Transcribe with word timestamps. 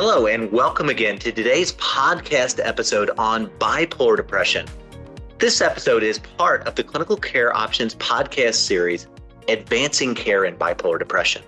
Hello, 0.00 0.28
and 0.28 0.52
welcome 0.52 0.90
again 0.90 1.18
to 1.18 1.32
today's 1.32 1.72
podcast 1.72 2.64
episode 2.64 3.10
on 3.18 3.48
bipolar 3.58 4.16
depression. 4.16 4.64
This 5.38 5.60
episode 5.60 6.04
is 6.04 6.20
part 6.20 6.64
of 6.68 6.76
the 6.76 6.84
Clinical 6.84 7.16
Care 7.16 7.52
Options 7.52 7.96
podcast 7.96 8.54
series, 8.54 9.08
Advancing 9.48 10.14
Care 10.14 10.44
in 10.44 10.54
Bipolar 10.54 11.00
Depression. 11.00 11.42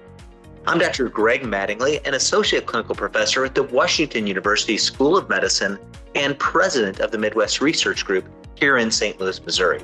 I'm 0.66 0.80
Dr. 0.80 1.08
Greg 1.08 1.42
Mattingly, 1.42 2.04
an 2.04 2.14
associate 2.14 2.66
clinical 2.66 2.96
professor 2.96 3.44
at 3.44 3.54
the 3.54 3.62
Washington 3.62 4.26
University 4.26 4.78
School 4.78 5.16
of 5.16 5.28
Medicine 5.28 5.78
and 6.16 6.36
president 6.36 6.98
of 6.98 7.12
the 7.12 7.18
Midwest 7.18 7.60
Research 7.60 8.04
Group 8.04 8.28
here 8.56 8.78
in 8.78 8.90
St. 8.90 9.20
Louis, 9.20 9.40
Missouri. 9.44 9.80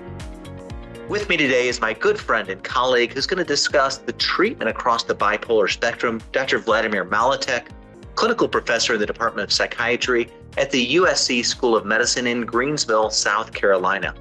With 1.08 1.28
me 1.28 1.36
today 1.36 1.68
is 1.68 1.80
my 1.80 1.92
good 1.92 2.18
friend 2.18 2.48
and 2.48 2.64
colleague 2.64 3.12
who's 3.12 3.28
going 3.28 3.38
to 3.38 3.44
discuss 3.44 3.98
the 3.98 4.12
treatment 4.14 4.68
across 4.68 5.04
the 5.04 5.14
bipolar 5.14 5.70
spectrum, 5.70 6.20
Dr. 6.32 6.58
Vladimir 6.58 7.04
Maletic, 7.04 7.68
clinical 8.16 8.48
professor 8.48 8.94
in 8.94 9.00
the 9.00 9.06
Department 9.06 9.44
of 9.44 9.52
Psychiatry 9.52 10.28
at 10.56 10.70
the 10.70 10.96
USC 10.96 11.44
School 11.44 11.76
of 11.76 11.84
Medicine 11.84 12.26
in 12.26 12.40
Greenville, 12.40 13.10
South 13.10 13.52
Carolina. 13.52 14.14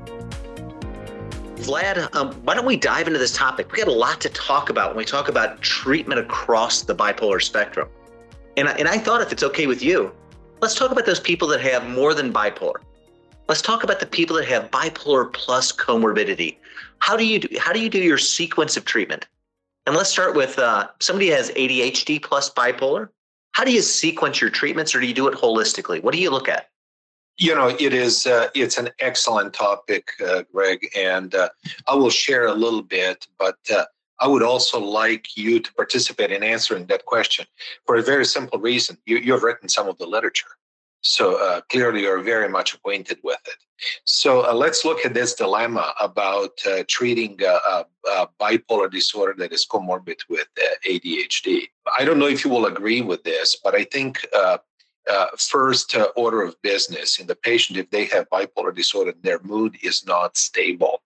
Vlad, 1.55 2.13
um, 2.13 2.33
why 2.43 2.53
don't 2.53 2.65
we 2.65 2.75
dive 2.75 3.07
into 3.07 3.17
this 3.17 3.33
topic? 3.33 3.71
We 3.71 3.79
got 3.79 3.87
a 3.87 3.91
lot 3.91 4.19
to 4.21 4.29
talk 4.29 4.69
about 4.69 4.89
when 4.89 4.97
we 4.97 5.05
talk 5.05 5.29
about 5.29 5.61
treatment 5.61 6.19
across 6.19 6.81
the 6.81 6.93
bipolar 6.93 7.41
spectrum. 7.41 7.87
And 8.57 8.67
I, 8.67 8.73
and 8.73 8.87
I 8.87 8.97
thought 8.97 9.21
if 9.21 9.31
it's 9.31 9.43
okay 9.43 9.65
with 9.65 9.81
you, 9.81 10.13
let's 10.61 10.75
talk 10.75 10.91
about 10.91 11.05
those 11.05 11.19
people 11.19 11.47
that 11.47 11.61
have 11.61 11.87
more 11.87 12.13
than 12.13 12.31
bipolar. 12.31 12.75
Let's 13.47 13.61
talk 13.61 13.83
about 13.83 13.99
the 13.99 14.05
people 14.05 14.35
that 14.35 14.45
have 14.47 14.69
bipolar 14.71 15.31
plus 15.31 15.71
comorbidity. 15.71 16.57
How 16.99 17.15
do 17.15 17.25
you 17.25 17.39
do, 17.39 17.47
how 17.59 17.71
do 17.71 17.79
you 17.79 17.89
do 17.89 17.99
your 17.99 18.17
sequence 18.17 18.75
of 18.75 18.83
treatment? 18.83 19.27
And 19.87 19.95
let's 19.95 20.09
start 20.09 20.35
with 20.35 20.59
uh, 20.59 20.89
somebody 20.99 21.29
has 21.29 21.51
ADHD 21.51 22.21
plus 22.21 22.49
bipolar. 22.49 23.09
How 23.55 23.63
do 23.63 23.71
you 23.71 23.81
sequence 23.81 24.41
your 24.41 24.49
treatments, 24.49 24.93
or 24.93 24.99
do 24.99 25.07
you 25.07 25.13
do 25.13 25.29
it 25.29 25.33
holistically? 25.33 26.03
What 26.03 26.13
do 26.13 26.19
you 26.19 26.29
look 26.29 26.49
at? 26.49 26.67
you 27.37 27.53
know 27.53 27.67
it 27.67 27.93
is 27.93 28.25
uh, 28.25 28.47
it's 28.55 28.77
an 28.77 28.89
excellent 28.99 29.53
topic 29.53 30.07
uh, 30.25 30.43
greg 30.53 30.87
and 30.95 31.35
uh, 31.35 31.49
i 31.87 31.93
will 31.93 32.09
share 32.09 32.45
a 32.47 32.53
little 32.53 32.81
bit 32.81 33.27
but 33.37 33.57
uh, 33.75 33.83
i 34.21 34.27
would 34.27 34.41
also 34.43 34.79
like 34.79 35.35
you 35.35 35.59
to 35.59 35.73
participate 35.73 36.31
in 36.31 36.43
answering 36.43 36.85
that 36.85 37.05
question 37.05 37.45
for 37.85 37.97
a 37.97 38.01
very 38.01 38.25
simple 38.25 38.57
reason 38.59 38.97
you, 39.05 39.17
you 39.17 39.33
have 39.33 39.43
written 39.43 39.67
some 39.67 39.89
of 39.89 39.97
the 39.97 40.05
literature 40.05 40.47
so 41.05 41.35
uh, 41.35 41.61
clearly 41.69 42.01
you're 42.01 42.23
very 42.23 42.49
much 42.49 42.73
acquainted 42.73 43.19
with 43.23 43.39
it. 43.45 43.57
So 44.05 44.49
uh, 44.49 44.53
let's 44.53 44.83
look 44.83 45.05
at 45.05 45.13
this 45.13 45.35
dilemma 45.35 45.93
about 46.01 46.57
treating 46.87 47.37
bipolar 48.41 48.89
disorder 48.89 49.35
that 49.37 49.53
is 49.53 49.65
comorbid 49.65 50.19
with 50.29 50.47
adhd 50.87 51.67
i 51.97 52.05
don't 52.05 52.19
know 52.19 52.27
if 52.27 52.45
you 52.45 52.51
will 52.51 52.67
agree 52.67 53.01
with 53.01 53.23
this 53.23 53.57
but 53.63 53.75
i 53.75 53.83
think 53.83 54.25
uh, 55.07 55.27
first 55.37 55.95
uh, 55.95 56.07
order 56.15 56.41
of 56.41 56.59
business 56.61 57.19
in 57.19 57.27
the 57.27 57.35
patient 57.35 57.77
if 57.77 57.89
they 57.91 58.05
have 58.05 58.29
bipolar 58.29 58.73
disorder 58.73 59.11
and 59.11 59.23
their 59.23 59.39
mood 59.43 59.77
is 59.83 60.05
not 60.05 60.37
stable 60.37 61.01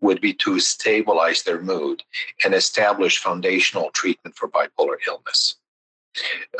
would 0.00 0.20
be 0.20 0.32
to 0.34 0.60
stabilize 0.60 1.42
their 1.42 1.60
mood 1.60 2.02
and 2.44 2.54
establish 2.54 3.18
foundational 3.18 3.90
treatment 3.90 4.36
for 4.36 4.48
bipolar 4.48 4.96
illness 5.06 5.56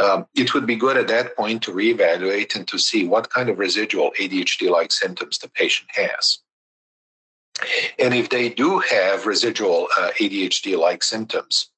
um, 0.00 0.26
it 0.34 0.54
would 0.54 0.66
be 0.66 0.76
good 0.76 0.96
at 0.96 1.08
that 1.08 1.36
point 1.36 1.62
to 1.62 1.72
reevaluate 1.72 2.54
and 2.56 2.66
to 2.68 2.78
see 2.78 3.06
what 3.06 3.30
kind 3.30 3.48
of 3.48 3.58
residual 3.58 4.12
adhd 4.20 4.70
like 4.70 4.92
symptoms 4.92 5.38
the 5.38 5.48
patient 5.48 5.88
has 5.92 6.38
and 7.98 8.14
if 8.14 8.30
they 8.30 8.48
do 8.48 8.78
have 8.78 9.26
residual 9.26 9.88
uh, 9.98 10.10
adhd 10.18 10.78
like 10.78 11.02
symptoms 11.02 11.68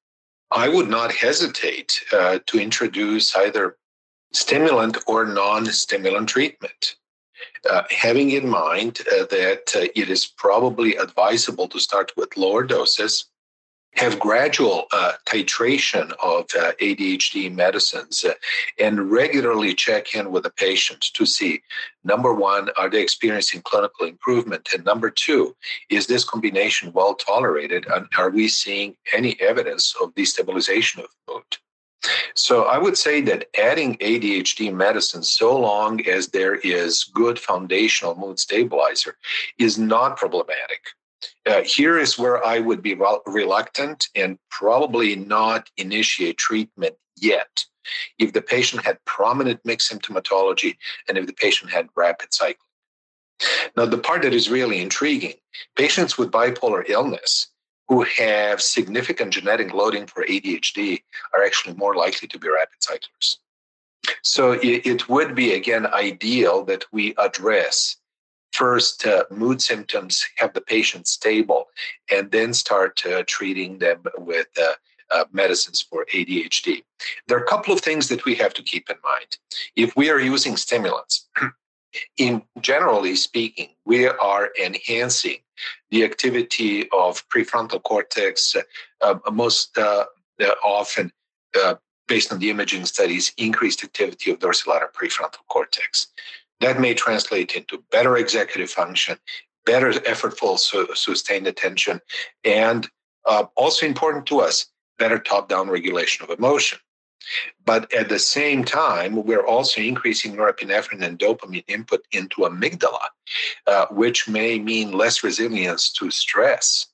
I 0.51 0.69
would 0.69 0.89
not 0.89 1.11
hesitate 1.11 1.99
uh, 2.13 2.39
to 2.45 2.59
introduce 2.59 3.35
either 3.35 3.77
stimulant 4.31 4.97
or 5.07 5.25
non 5.25 5.65
stimulant 5.65 6.29
treatment. 6.29 6.95
Uh, 7.69 7.83
having 7.89 8.31
in 8.31 8.47
mind 8.47 9.01
uh, 9.11 9.25
that 9.25 9.73
uh, 9.75 9.87
it 9.95 10.09
is 10.09 10.25
probably 10.25 10.95
advisable 10.95 11.67
to 11.67 11.79
start 11.79 12.11
with 12.15 12.37
lower 12.37 12.63
doses, 12.63 13.25
have 13.95 14.19
gradual 14.19 14.85
uh, 14.91 15.13
titration 15.25 16.11
of 16.23 16.45
uh, 16.57 16.73
ADHD 16.81 17.53
medicines, 17.53 18.23
uh, 18.23 18.33
and 18.79 19.11
regularly 19.11 19.73
check 19.73 20.15
in 20.15 20.31
with 20.31 20.43
the 20.43 20.49
patient 20.49 21.01
to 21.13 21.25
see 21.25 21.61
number 22.03 22.33
one, 22.33 22.69
are 22.77 22.89
they 22.89 23.01
experiencing 23.01 23.61
clinical 23.61 24.05
improvement? 24.05 24.69
And 24.73 24.85
number 24.85 25.09
two, 25.09 25.55
is 25.89 26.07
this 26.07 26.23
combination 26.23 26.91
well 26.93 27.15
tolerated? 27.15 27.85
And 27.87 28.07
are 28.17 28.29
we 28.29 28.47
seeing 28.47 28.95
any 29.13 29.39
evidence 29.41 29.95
of 30.01 30.13
destabilization 30.15 30.99
of 30.99 31.09
mood? 31.27 31.43
So 32.35 32.63
I 32.63 32.77
would 32.77 32.97
say 32.97 33.21
that 33.21 33.47
adding 33.57 33.97
ADHD 33.97 34.73
medicine, 34.73 35.23
so 35.23 35.57
long 35.57 36.05
as 36.07 36.27
there 36.27 36.55
is 36.55 37.05
good 37.05 37.39
foundational 37.39 38.15
mood 38.15 38.39
stabilizer, 38.39 39.17
is 39.57 39.79
not 39.79 40.17
problematic. 40.17 40.81
Uh, 41.45 41.61
here 41.63 41.99
is 41.99 42.17
where 42.17 42.43
I 42.45 42.59
would 42.59 42.81
be 42.81 42.97
reluctant 43.27 44.07
and 44.15 44.39
probably 44.49 45.15
not 45.15 45.69
initiate 45.77 46.37
treatment 46.37 46.95
yet 47.17 47.65
if 48.17 48.33
the 48.33 48.41
patient 48.41 48.83
had 48.83 49.03
prominent 49.05 49.59
mixed 49.63 49.91
symptomatology 49.91 50.77
and 51.07 51.17
if 51.17 51.27
the 51.27 51.33
patient 51.33 51.71
had 51.71 51.87
rapid 51.95 52.33
cycling. 52.33 52.57
Now, 53.77 53.85
the 53.85 53.97
part 53.97 54.23
that 54.23 54.33
is 54.33 54.49
really 54.49 54.81
intriguing 54.81 55.35
patients 55.75 56.17
with 56.17 56.31
bipolar 56.31 56.83
illness 56.89 57.47
who 57.87 58.03
have 58.03 58.61
significant 58.61 59.31
genetic 59.31 59.73
loading 59.73 60.07
for 60.07 60.25
ADHD 60.25 61.03
are 61.33 61.43
actually 61.43 61.75
more 61.75 61.95
likely 61.95 62.27
to 62.29 62.39
be 62.39 62.47
rapid 62.47 62.77
cyclers. 62.79 63.39
So 64.23 64.53
it, 64.53 64.85
it 64.85 65.09
would 65.09 65.35
be, 65.35 65.53
again, 65.53 65.85
ideal 65.87 66.63
that 66.65 66.85
we 66.91 67.13
address 67.17 67.97
first 68.55 69.05
uh, 69.05 69.23
mood 69.29 69.61
symptoms, 69.61 70.25
have 70.37 70.53
the 70.53 70.61
patient 70.61 71.07
stable, 71.07 71.67
and 72.11 72.31
then 72.31 72.53
start 72.53 73.05
uh, 73.05 73.23
treating 73.27 73.79
them 73.79 74.03
with 74.17 74.47
uh, 74.59 74.73
uh 75.11 75.25
medicines 75.31 75.81
for 75.87 76.05
ADHD. 76.13 76.83
There 77.27 77.37
are 77.37 77.43
a 77.43 77.47
couple 77.47 77.73
of 77.73 77.81
things 77.81 78.07
that 78.09 78.25
we 78.25 78.35
have 78.35 78.53
to 78.55 78.63
keep 78.63 78.89
in 78.89 78.97
mind. 79.03 79.37
If 79.75 79.95
we 79.95 80.09
are 80.09 80.19
using 80.19 80.57
stimulants, 80.57 81.27
in 82.17 82.41
generally 82.61 83.15
speaking, 83.15 83.69
we 83.85 84.07
are 84.07 84.49
enhancing 84.61 85.39
the 85.91 86.03
activity 86.03 86.89
of 86.91 87.27
prefrontal 87.29 87.81
cortex, 87.83 88.55
uh, 89.01 89.15
most 89.31 89.77
uh, 89.77 90.05
uh 90.41 90.55
often 90.63 91.11
uh, 91.61 91.75
based 92.07 92.31
on 92.31 92.39
the 92.39 92.49
imaging 92.49 92.85
studies, 92.85 93.33
increased 93.37 93.83
activity 93.83 94.31
of 94.31 94.39
dorsolateral 94.39 94.91
prefrontal 94.93 95.45
cortex. 95.49 96.07
That 96.61 96.79
may 96.79 96.93
translate 96.93 97.55
into 97.55 97.83
better 97.91 98.17
executive 98.17 98.69
function, 98.69 99.17
better 99.65 99.91
effortful 99.91 100.57
su- 100.59 100.87
sustained 100.93 101.47
attention, 101.47 102.01
and 102.43 102.89
uh, 103.25 103.45
also 103.55 103.85
important 103.85 104.25
to 104.27 104.39
us, 104.39 104.67
better 104.97 105.19
top 105.19 105.49
down 105.49 105.69
regulation 105.69 106.23
of 106.23 106.37
emotion. 106.37 106.79
But 107.65 107.91
at 107.91 108.09
the 108.09 108.19
same 108.19 108.63
time, 108.63 109.25
we're 109.25 109.45
also 109.45 109.81
increasing 109.81 110.35
norepinephrine 110.35 111.01
and 111.01 111.17
dopamine 111.17 111.63
input 111.67 112.05
into 112.11 112.41
amygdala, 112.41 113.07
uh, 113.65 113.87
which 113.89 114.27
may 114.27 114.59
mean 114.59 114.91
less 114.91 115.23
resilience 115.23 115.91
to 115.93 116.11
stress 116.11 116.87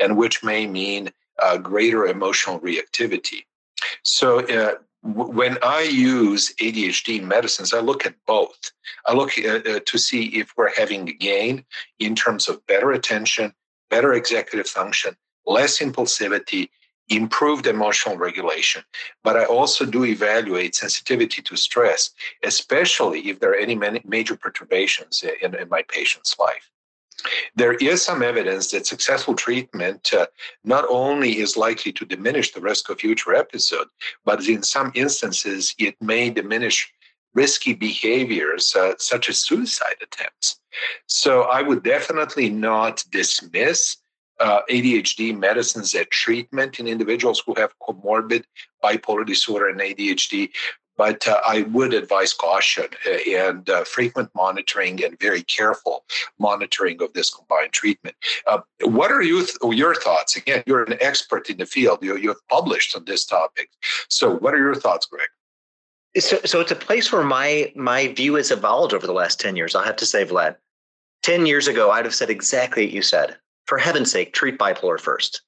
and 0.00 0.16
which 0.16 0.44
may 0.44 0.66
mean 0.66 1.10
uh, 1.42 1.56
greater 1.58 2.06
emotional 2.06 2.60
reactivity. 2.60 3.44
So, 4.04 4.40
uh, 4.46 4.74
when 5.02 5.56
I 5.62 5.82
use 5.82 6.52
ADHD 6.60 7.22
medicines, 7.22 7.72
I 7.72 7.80
look 7.80 8.06
at 8.06 8.14
both. 8.26 8.72
I 9.06 9.14
look 9.14 9.38
uh, 9.38 9.60
uh, 9.68 9.80
to 9.84 9.98
see 9.98 10.26
if 10.38 10.52
we're 10.56 10.74
having 10.74 11.08
a 11.08 11.12
gain 11.12 11.64
in 11.98 12.14
terms 12.14 12.48
of 12.48 12.66
better 12.66 12.92
attention, 12.92 13.54
better 13.90 14.14
executive 14.14 14.66
function, 14.66 15.16
less 15.46 15.78
impulsivity, 15.78 16.70
improved 17.08 17.66
emotional 17.66 18.16
regulation. 18.16 18.82
But 19.22 19.36
I 19.36 19.44
also 19.44 19.84
do 19.84 20.04
evaluate 20.04 20.74
sensitivity 20.74 21.40
to 21.42 21.56
stress, 21.56 22.10
especially 22.42 23.28
if 23.28 23.38
there 23.38 23.52
are 23.52 23.56
any 23.56 23.78
major 24.04 24.36
perturbations 24.36 25.24
in, 25.42 25.54
in 25.54 25.68
my 25.68 25.82
patient's 25.88 26.36
life. 26.38 26.70
There 27.54 27.74
is 27.74 28.04
some 28.04 28.22
evidence 28.22 28.70
that 28.70 28.86
successful 28.86 29.34
treatment 29.34 30.12
uh, 30.12 30.26
not 30.64 30.84
only 30.88 31.38
is 31.38 31.56
likely 31.56 31.92
to 31.92 32.04
diminish 32.04 32.52
the 32.52 32.60
risk 32.60 32.88
of 32.88 33.00
future 33.00 33.34
episode, 33.34 33.88
but 34.24 34.46
in 34.46 34.62
some 34.62 34.92
instances 34.94 35.74
it 35.78 35.96
may 36.00 36.30
diminish 36.30 36.92
risky 37.34 37.74
behaviors 37.74 38.74
uh, 38.74 38.94
such 38.98 39.28
as 39.28 39.38
suicide 39.38 39.96
attempts. 40.02 40.58
So 41.06 41.42
I 41.42 41.62
would 41.62 41.82
definitely 41.82 42.48
not 42.50 43.04
dismiss 43.10 43.98
uh, 44.40 44.60
ADHD 44.70 45.36
medicines 45.38 45.94
as 45.94 46.06
treatment 46.10 46.78
in 46.78 46.86
individuals 46.86 47.42
who 47.44 47.54
have 47.54 47.78
comorbid 47.78 48.44
bipolar 48.82 49.26
disorder 49.26 49.68
and 49.68 49.80
ADHD. 49.80 50.50
But 50.96 51.26
uh, 51.28 51.40
I 51.46 51.62
would 51.62 51.92
advise 51.92 52.32
caution 52.32 52.86
uh, 53.06 53.30
and 53.30 53.68
uh, 53.68 53.84
frequent 53.84 54.30
monitoring 54.34 55.04
and 55.04 55.18
very 55.18 55.42
careful 55.42 56.04
monitoring 56.38 57.02
of 57.02 57.12
this 57.12 57.32
combined 57.32 57.72
treatment. 57.72 58.16
Uh, 58.46 58.60
what 58.82 59.12
are 59.12 59.22
you 59.22 59.44
th- 59.44 59.58
your 59.76 59.94
thoughts? 59.94 60.36
Again, 60.36 60.62
you're 60.66 60.84
an 60.84 60.96
expert 61.00 61.50
in 61.50 61.58
the 61.58 61.66
field. 61.66 61.98
You, 62.02 62.16
you 62.16 62.28
have 62.28 62.48
published 62.48 62.96
on 62.96 63.04
this 63.04 63.24
topic. 63.26 63.70
So, 64.08 64.36
what 64.36 64.54
are 64.54 64.58
your 64.58 64.74
thoughts, 64.74 65.06
Greg? 65.06 65.28
So, 66.18 66.38
so 66.44 66.60
it's 66.60 66.72
a 66.72 66.76
place 66.76 67.12
where 67.12 67.24
my 67.24 67.72
my 67.74 68.08
view 68.08 68.34
has 68.34 68.50
evolved 68.50 68.94
over 68.94 69.06
the 69.06 69.12
last 69.12 69.38
10 69.38 69.56
years. 69.56 69.74
I'll 69.74 69.84
have 69.84 69.96
to 69.96 70.06
say, 70.06 70.24
Vlad. 70.24 70.56
10 71.22 71.44
years 71.46 71.66
ago, 71.66 71.90
I'd 71.90 72.04
have 72.04 72.14
said 72.14 72.30
exactly 72.30 72.86
what 72.86 72.94
you 72.94 73.02
said. 73.02 73.36
For 73.66 73.78
heaven's 73.78 74.12
sake, 74.12 74.32
treat 74.32 74.58
bipolar 74.58 75.00
first. 75.00 75.42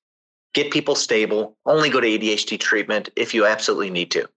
Get 0.55 0.73
people 0.73 0.95
stable. 0.95 1.57
Only 1.67 1.89
go 1.89 2.01
to 2.01 2.07
ADHD 2.07 2.59
treatment 2.59 3.11
if 3.17 3.33
you 3.33 3.47
absolutely 3.47 3.91
need 3.91 4.11
to. 4.11 4.29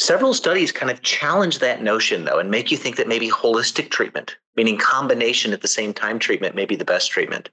Several 0.00 0.32
studies 0.32 0.72
kind 0.72 0.90
of 0.90 1.02
challenge 1.02 1.58
that 1.58 1.82
notion, 1.82 2.24
though, 2.24 2.38
and 2.38 2.50
make 2.50 2.70
you 2.70 2.78
think 2.78 2.96
that 2.96 3.06
maybe 3.06 3.28
holistic 3.28 3.90
treatment, 3.90 4.34
meaning 4.56 4.78
combination 4.78 5.52
at 5.52 5.60
the 5.60 5.68
same 5.68 5.92
time 5.92 6.18
treatment, 6.18 6.54
may 6.54 6.64
be 6.64 6.74
the 6.74 6.86
best 6.86 7.10
treatment. 7.10 7.50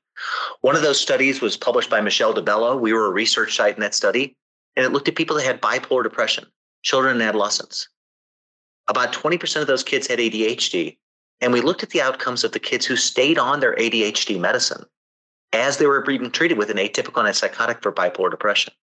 One 0.62 0.74
of 0.74 0.82
those 0.82 0.98
studies 0.98 1.42
was 1.42 1.58
published 1.58 1.90
by 1.90 2.00
Michelle 2.00 2.34
DelBello. 2.34 2.80
We 2.80 2.94
were 2.94 3.08
a 3.08 3.12
research 3.12 3.58
site 3.58 3.76
in 3.76 3.82
that 3.82 3.94
study, 3.94 4.34
and 4.78 4.86
it 4.86 4.94
looked 4.94 5.10
at 5.10 5.18
people 5.18 5.36
that 5.36 5.44
had 5.44 5.60
bipolar 5.60 6.04
depression, 6.04 6.46
children 6.84 7.16
and 7.16 7.22
adolescents. 7.22 7.90
About 8.88 9.12
20% 9.12 9.60
of 9.60 9.68
those 9.68 9.84
kids 9.84 10.08
had 10.08 10.20
ADHD, 10.20 10.98
and 11.42 11.52
we 11.52 11.60
looked 11.60 11.84
at 11.84 11.90
the 11.90 12.02
outcomes 12.02 12.46
of 12.46 12.54
the 12.54 12.60
kids 12.60 12.86
who 12.86 12.96
stayed 12.96 13.38
on 13.38 13.60
their 13.60 13.76
ADHD 13.76 14.40
medicine 14.40 14.86
as 15.52 15.76
they 15.76 15.86
were 15.86 16.02
being 16.02 16.32
treated 16.32 16.58
with 16.58 16.70
an 16.70 16.78
atypical 16.78 17.26
antipsychotic 17.26 17.82
for 17.84 17.92
bipolar 17.92 18.32
depression. 18.32 18.74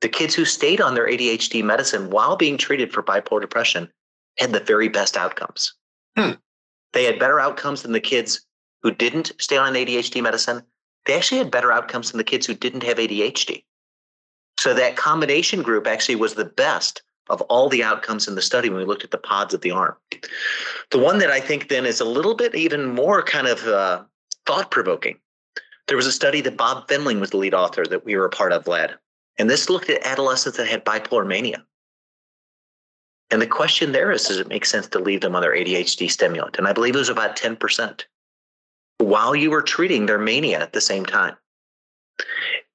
The 0.00 0.08
kids 0.08 0.34
who 0.34 0.44
stayed 0.44 0.80
on 0.80 0.94
their 0.94 1.06
ADHD 1.06 1.62
medicine 1.62 2.10
while 2.10 2.36
being 2.36 2.56
treated 2.56 2.92
for 2.92 3.02
bipolar 3.02 3.40
depression 3.40 3.90
had 4.38 4.52
the 4.52 4.60
very 4.60 4.88
best 4.88 5.16
outcomes. 5.16 5.74
Hmm. 6.16 6.32
They 6.92 7.04
had 7.04 7.18
better 7.18 7.38
outcomes 7.38 7.82
than 7.82 7.92
the 7.92 8.00
kids 8.00 8.46
who 8.82 8.90
didn't 8.90 9.32
stay 9.38 9.56
on 9.56 9.74
ADHD 9.74 10.22
medicine. 10.22 10.62
They 11.06 11.14
actually 11.14 11.38
had 11.38 11.50
better 11.50 11.72
outcomes 11.72 12.10
than 12.10 12.18
the 12.18 12.24
kids 12.24 12.46
who 12.46 12.54
didn't 12.54 12.82
have 12.82 12.96
ADHD. 12.98 13.64
So 14.58 14.74
that 14.74 14.96
combination 14.96 15.62
group 15.62 15.86
actually 15.86 16.16
was 16.16 16.34
the 16.34 16.44
best 16.44 17.02
of 17.28 17.40
all 17.42 17.68
the 17.68 17.84
outcomes 17.84 18.26
in 18.26 18.34
the 18.34 18.42
study 18.42 18.68
when 18.68 18.78
we 18.78 18.84
looked 18.84 19.04
at 19.04 19.10
the 19.10 19.18
pods 19.18 19.54
of 19.54 19.60
the 19.60 19.70
arm. 19.70 19.96
The 20.90 20.98
one 20.98 21.18
that 21.18 21.30
I 21.30 21.40
think 21.40 21.68
then 21.68 21.86
is 21.86 22.00
a 22.00 22.04
little 22.04 22.34
bit 22.34 22.54
even 22.54 22.86
more 22.86 23.22
kind 23.22 23.46
of 23.46 23.66
uh, 23.66 24.02
thought 24.46 24.70
provoking. 24.70 25.18
There 25.86 25.96
was 25.96 26.06
a 26.06 26.12
study 26.12 26.40
that 26.42 26.56
Bob 26.56 26.88
Findling 26.88 27.20
was 27.20 27.30
the 27.30 27.36
lead 27.36 27.54
author 27.54 27.84
that 27.86 28.04
we 28.04 28.16
were 28.16 28.26
a 28.26 28.30
part 28.30 28.52
of, 28.52 28.64
Vlad. 28.64 28.94
And 29.40 29.48
this 29.48 29.70
looked 29.70 29.88
at 29.88 30.04
adolescents 30.04 30.58
that 30.58 30.68
had 30.68 30.84
bipolar 30.84 31.26
mania. 31.26 31.64
And 33.30 33.40
the 33.40 33.46
question 33.46 33.92
there 33.92 34.12
is, 34.12 34.24
does 34.24 34.36
it 34.36 34.48
make 34.48 34.66
sense 34.66 34.86
to 34.88 34.98
leave 34.98 35.22
them 35.22 35.34
on 35.34 35.40
their 35.40 35.56
ADHD 35.56 36.10
stimulant? 36.10 36.58
And 36.58 36.68
I 36.68 36.74
believe 36.74 36.94
it 36.94 36.98
was 36.98 37.08
about 37.08 37.36
10% 37.38 38.04
while 38.98 39.34
you 39.34 39.50
were 39.50 39.62
treating 39.62 40.04
their 40.04 40.18
mania 40.18 40.60
at 40.60 40.74
the 40.74 40.80
same 40.82 41.06
time. 41.06 41.36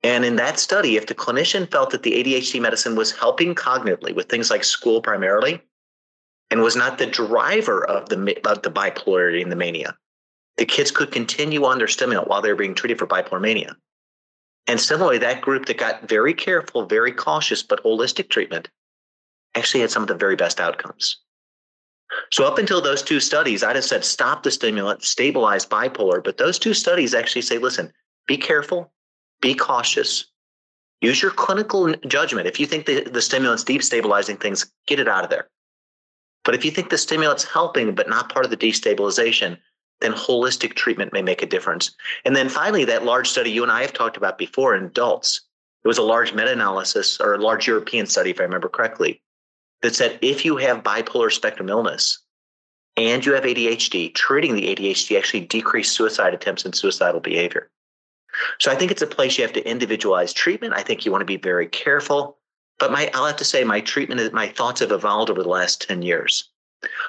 And 0.01 0.25
in 0.25 0.37
that 0.37 0.57
study, 0.57 0.97
if 0.97 1.05
the 1.05 1.13
clinician 1.13 1.69
felt 1.69 1.91
that 1.91 2.01
the 2.01 2.13
ADHD 2.13 2.59
medicine 2.59 2.95
was 2.95 3.11
helping 3.11 3.53
cognitively 3.53 4.15
with 4.15 4.27
things 4.27 4.49
like 4.49 4.63
school 4.63 5.03
primarily 5.03 5.61
and 6.49 6.63
was 6.63 6.75
not 6.75 6.97
the 6.97 7.05
driver 7.05 7.85
of 7.85 8.09
the, 8.09 8.41
of 8.49 8.63
the 8.63 8.71
bipolarity 8.71 9.43
and 9.43 9.51
the 9.51 9.55
mania, 9.55 9.95
the 10.57 10.65
kids 10.65 10.89
could 10.89 11.11
continue 11.11 11.63
on 11.63 11.77
their 11.77 11.87
stimulant 11.87 12.27
while 12.27 12.41
they 12.41 12.49
were 12.49 12.55
being 12.55 12.73
treated 12.73 12.97
for 12.97 13.05
bipolar 13.05 13.39
mania. 13.39 13.77
And 14.67 14.79
similarly, 14.79 15.19
that 15.19 15.41
group 15.41 15.65
that 15.65 15.77
got 15.77 16.07
very 16.07 16.33
careful, 16.33 16.85
very 16.85 17.11
cautious, 17.11 17.61
but 17.61 17.83
holistic 17.83 18.29
treatment 18.29 18.69
actually 19.55 19.81
had 19.81 19.91
some 19.91 20.01
of 20.01 20.07
the 20.07 20.15
very 20.15 20.35
best 20.35 20.59
outcomes. 20.59 21.17
So, 22.31 22.45
up 22.45 22.57
until 22.57 22.81
those 22.81 23.01
two 23.01 23.19
studies, 23.19 23.63
I'd 23.63 23.75
have 23.75 23.85
said 23.85 24.03
stop 24.03 24.43
the 24.43 24.51
stimulant, 24.51 25.03
stabilize 25.03 25.65
bipolar. 25.65 26.23
But 26.23 26.37
those 26.37 26.57
two 26.57 26.73
studies 26.73 27.13
actually 27.13 27.41
say, 27.41 27.57
listen, 27.57 27.91
be 28.27 28.37
careful, 28.37 28.91
be 29.41 29.53
cautious. 29.53 30.25
Use 31.01 31.21
your 31.21 31.31
clinical 31.31 31.93
judgment. 32.07 32.47
If 32.47 32.59
you 32.59 32.65
think 32.65 32.85
the, 32.85 33.03
the 33.03 33.21
stimulant's 33.21 33.63
destabilizing 33.63 34.39
things, 34.39 34.71
get 34.87 34.99
it 34.99 35.07
out 35.07 35.23
of 35.23 35.29
there. 35.29 35.49
But 36.43 36.55
if 36.55 36.63
you 36.63 36.71
think 36.71 36.89
the 36.89 36.97
stimulant's 36.97 37.43
helping 37.43 37.93
but 37.93 38.09
not 38.09 38.31
part 38.31 38.45
of 38.45 38.51
the 38.51 38.57
destabilization, 38.57 39.57
then 40.01 40.13
holistic 40.13 40.73
treatment 40.73 41.13
may 41.13 41.21
make 41.21 41.41
a 41.41 41.47
difference. 41.47 41.91
And 42.25 42.35
then 42.35 42.49
finally, 42.49 42.85
that 42.85 43.05
large 43.05 43.29
study 43.29 43.51
you 43.51 43.63
and 43.63 43.71
I 43.71 43.81
have 43.81 43.93
talked 43.93 44.17
about 44.17 44.37
before 44.37 44.75
in 44.75 44.85
adults, 44.85 45.41
it 45.83 45.87
was 45.87 45.97
a 45.97 46.03
large 46.03 46.33
meta 46.33 46.51
analysis 46.51 47.19
or 47.19 47.33
a 47.33 47.41
large 47.41 47.67
European 47.67 48.05
study, 48.05 48.31
if 48.31 48.39
I 48.39 48.43
remember 48.43 48.69
correctly, 48.69 49.21
that 49.81 49.95
said 49.95 50.19
if 50.21 50.43
you 50.43 50.57
have 50.57 50.83
bipolar 50.83 51.31
spectrum 51.31 51.69
illness 51.69 52.19
and 52.97 53.25
you 53.25 53.33
have 53.33 53.43
ADHD, 53.43 54.13
treating 54.13 54.55
the 54.55 54.75
ADHD 54.75 55.17
actually 55.17 55.41
decreased 55.41 55.95
suicide 55.95 56.33
attempts 56.33 56.65
and 56.65 56.75
suicidal 56.75 57.19
behavior. 57.19 57.69
So 58.59 58.71
I 58.71 58.75
think 58.75 58.91
it's 58.91 59.01
a 59.01 59.07
place 59.07 59.37
you 59.37 59.43
have 59.43 59.53
to 59.53 59.69
individualize 59.69 60.33
treatment. 60.33 60.73
I 60.73 60.81
think 60.81 61.05
you 61.05 61.11
want 61.11 61.21
to 61.21 61.25
be 61.25 61.37
very 61.37 61.67
careful. 61.67 62.37
But 62.79 62.91
my, 62.91 63.09
I'll 63.13 63.25
have 63.25 63.37
to 63.37 63.45
say, 63.45 63.63
my 63.63 63.79
treatment, 63.79 64.33
my 64.33 64.47
thoughts 64.47 64.81
have 64.81 64.91
evolved 64.91 65.29
over 65.29 65.41
the 65.41 65.49
last 65.49 65.87
10 65.87 66.01
years. 66.01 66.49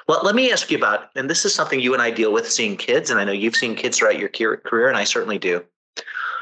Well, 0.07 0.21
let 0.23 0.35
me 0.35 0.51
ask 0.51 0.71
you 0.71 0.77
about, 0.77 1.09
and 1.15 1.29
this 1.29 1.45
is 1.45 1.53
something 1.53 1.79
you 1.79 1.93
and 1.93 2.01
I 2.01 2.11
deal 2.11 2.31
with 2.31 2.49
seeing 2.49 2.77
kids, 2.77 3.09
and 3.09 3.19
I 3.19 3.23
know 3.23 3.31
you've 3.31 3.55
seen 3.55 3.75
kids 3.75 3.97
throughout 3.97 4.19
your 4.19 4.29
career, 4.29 4.87
and 4.87 4.97
I 4.97 5.03
certainly 5.03 5.37
do. 5.37 5.63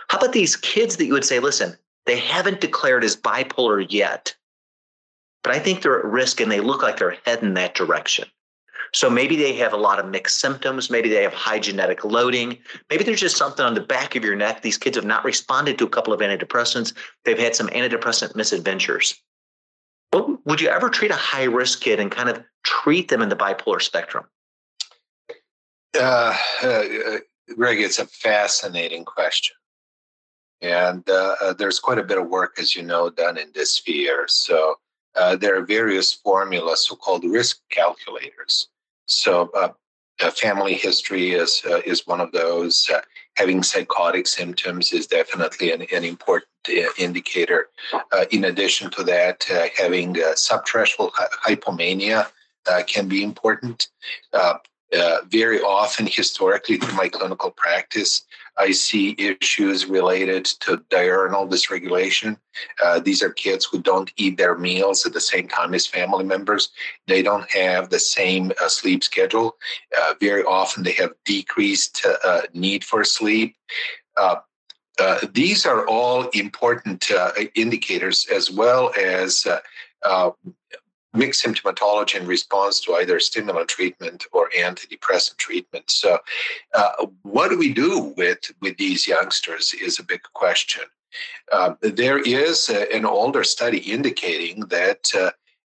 How 0.07 0.17
about 0.19 0.33
these 0.33 0.55
kids 0.55 0.97
that 0.97 1.05
you 1.05 1.13
would 1.13 1.25
say, 1.25 1.39
listen, 1.39 1.75
they 2.05 2.17
haven't 2.17 2.61
declared 2.61 3.03
as 3.03 3.15
bipolar 3.15 3.85
yet, 3.89 4.35
but 5.43 5.53
I 5.53 5.59
think 5.59 5.81
they're 5.81 5.99
at 5.99 6.05
risk 6.05 6.39
and 6.39 6.51
they 6.51 6.59
look 6.59 6.83
like 6.83 6.97
they're 6.97 7.17
heading 7.25 7.55
that 7.55 7.75
direction. 7.75 8.27
So 8.93 9.09
maybe 9.09 9.35
they 9.35 9.53
have 9.53 9.73
a 9.73 9.77
lot 9.77 9.99
of 9.99 10.07
mixed 10.07 10.39
symptoms. 10.39 10.89
Maybe 10.89 11.09
they 11.09 11.23
have 11.23 11.33
high 11.33 11.59
genetic 11.59 12.05
loading. 12.05 12.57
Maybe 12.89 13.03
there's 13.03 13.19
just 13.19 13.35
something 13.35 13.65
on 13.65 13.73
the 13.73 13.81
back 13.81 14.15
of 14.15 14.23
your 14.23 14.35
neck. 14.35 14.61
These 14.61 14.77
kids 14.77 14.95
have 14.95 15.05
not 15.05 15.25
responded 15.25 15.77
to 15.79 15.85
a 15.85 15.89
couple 15.89 16.13
of 16.13 16.21
antidepressants. 16.21 16.93
They've 17.25 17.37
had 17.37 17.55
some 17.55 17.67
antidepressant 17.69 18.35
misadventures. 18.35 19.21
But 20.15 20.45
would 20.45 20.62
you 20.62 20.69
ever 20.69 20.89
treat 20.89 21.12
a 21.12 21.15
high 21.15 21.44
risk 21.44 21.81
kid 21.81 22.00
and 22.00 22.09
kind 22.09 22.29
of 22.29 22.41
treat 22.63 23.09
them 23.09 23.21
in 23.21 23.27
the 23.27 23.35
bipolar 23.35 23.81
spectrum? 23.81 24.23
Uh, 25.94 26.33
uh, 26.63 27.17
Greg, 27.53 27.81
it's 27.81 28.00
a 28.00 28.06
fascinating 28.06 29.03
question. 29.03 29.57
And 30.62 31.03
uh, 31.09 31.35
uh, 31.41 31.53
there's 31.53 31.81
quite 31.81 31.97
a 31.97 32.03
bit 32.03 32.17
of 32.17 32.29
work, 32.29 32.56
as 32.59 32.77
you 32.77 32.81
know, 32.81 33.09
done 33.09 33.38
in 33.38 33.51
this 33.53 33.73
sphere. 33.73 34.25
So 34.29 34.75
uh, 35.17 35.35
there 35.35 35.57
are 35.57 35.65
various 35.65 36.13
formulas, 36.13 36.88
so 36.88 36.95
called 36.95 37.25
risk 37.25 37.59
calculators. 37.69 38.69
So, 39.07 39.50
uh, 39.53 39.69
family 40.31 40.75
history 40.75 41.33
is 41.33 41.61
is 41.85 42.07
one 42.07 42.21
of 42.21 42.31
those. 42.31 42.89
Uh, 43.37 43.41
having 43.41 43.63
psychotic 43.63 44.27
symptoms 44.27 44.93
is 44.93 45.07
definitely 45.07 45.71
an, 45.71 45.81
an 45.93 46.03
important 46.03 46.49
uh, 46.69 46.89
indicator. 46.97 47.69
Uh, 47.93 48.25
in 48.31 48.45
addition 48.45 48.89
to 48.91 49.03
that, 49.03 49.43
having 49.77 50.15
subthreshold 50.35 51.11
hypomania 51.45 52.27
can 52.87 53.07
be 53.07 53.23
important. 53.23 53.89
Very 55.30 55.61
often, 55.61 56.07
historically, 56.07 56.78
through 56.78 56.95
my 56.95 57.09
clinical 57.09 57.52
practice, 57.52 58.23
I 58.57 58.71
see 58.71 59.16
issues 59.18 59.85
related 59.85 60.45
to 60.61 60.81
diurnal 60.90 61.47
dysregulation. 61.47 62.37
Uh, 62.83 62.99
these 62.99 63.21
are 63.21 63.31
kids 63.31 63.66
who 63.66 63.81
don't 63.81 64.11
eat 64.16 64.37
their 64.37 64.57
meals 64.57 65.06
at 65.06 65.14
the 65.14 65.21
same 65.21 65.47
time 65.47 65.73
as 65.73 65.85
family 65.85 66.23
members. 66.23 66.69
They 67.07 67.21
don't 67.21 67.49
have 67.52 67.90
the 67.90 67.99
same 67.99 68.54
uh, 68.61 68.69
sleep 68.69 69.04
schedule. 69.04 69.57
Uh, 69.99 70.14
very 70.21 70.44
often, 70.44 70.83
they 70.83 70.94
have 70.94 71.11
decreased 71.25 72.06
uh, 72.23 72.44
need 72.54 72.83
for 72.83 73.04
sleep. 73.04 73.57
Uh, 74.16 74.37
uh, 74.99 75.19
these 75.33 75.66
are 75.66 75.85
all 75.90 76.30
important 76.30 77.11
indicators, 77.56 78.25
as 78.33 78.49
well 78.49 78.94
as 78.97 79.45
mixed 81.16 81.44
symptomatology 81.44 82.19
in 82.19 82.28
response 82.28 82.80
to 82.81 82.95
either 82.95 83.19
stimulant 83.19 83.69
treatment 83.69 84.26
or 84.31 84.50
antidepressant 84.57 85.38
treatment. 85.38 85.90
So, 85.90 86.19
uh, 86.74 87.07
what 87.24 87.50
do 87.50 87.57
we 87.57 87.74
do 87.74 88.14
with 88.18 88.52
with 88.62 88.78
these 88.78 89.07
youngsters 89.07 89.74
is 89.74 90.00
a 90.00 90.04
big 90.04 90.22
question. 90.34 90.84
Uh, 91.52 91.76
there 91.81 92.19
is 92.19 92.69
a, 92.69 92.94
an 92.94 93.06
older 93.06 93.44
study 93.44 93.78
indicating 93.78 94.62
that 94.68 95.10
uh, 95.18 95.31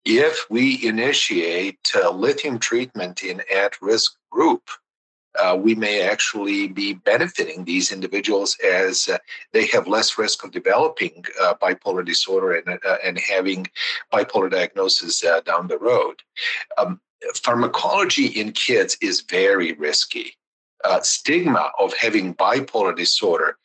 if 0.05 0.45
we 0.49 0.85
initiate 0.87 1.91
uh, 1.95 2.09
lithium 2.09 2.57
treatment 2.59 3.23
in 3.23 3.41
at-risk 3.53 4.15
group, 4.31 4.63
uh, 5.39 5.55
we 5.55 5.75
may 5.75 6.01
actually 6.01 6.67
be 6.67 6.93
benefiting 6.93 7.63
these 7.63 7.91
individuals 7.91 8.57
as 8.65 9.07
uh, 9.07 9.17
they 9.53 9.67
have 9.67 9.87
less 9.87 10.17
risk 10.17 10.43
of 10.43 10.51
developing 10.51 11.23
uh, 11.41 11.53
bipolar 11.61 12.05
disorder 12.05 12.53
and, 12.53 12.79
uh, 12.85 12.97
and 13.03 13.19
having 13.19 13.67
bipolar 14.13 14.49
diagnosis 14.49 15.23
uh, 15.23 15.41
down 15.41 15.67
the 15.67 15.77
road. 15.77 16.15
Um, 16.77 16.99
pharmacology 17.35 18.27
in 18.27 18.51
kids 18.51 18.97
is 19.01 19.21
very 19.21 19.73
risky. 19.73 20.33
Uh, 20.83 21.01
stigma 21.01 21.71
of 21.79 21.91
having 21.95 22.35
bipolar 22.35 22.95
disorder 22.95 23.57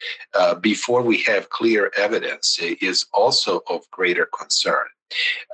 before 0.60 1.02
we 1.02 1.18
have 1.18 1.50
clear 1.50 1.92
evidence 1.96 2.58
is 2.80 3.04
also 3.12 3.60
of 3.68 3.88
greater 3.90 4.26
concern 4.26 4.86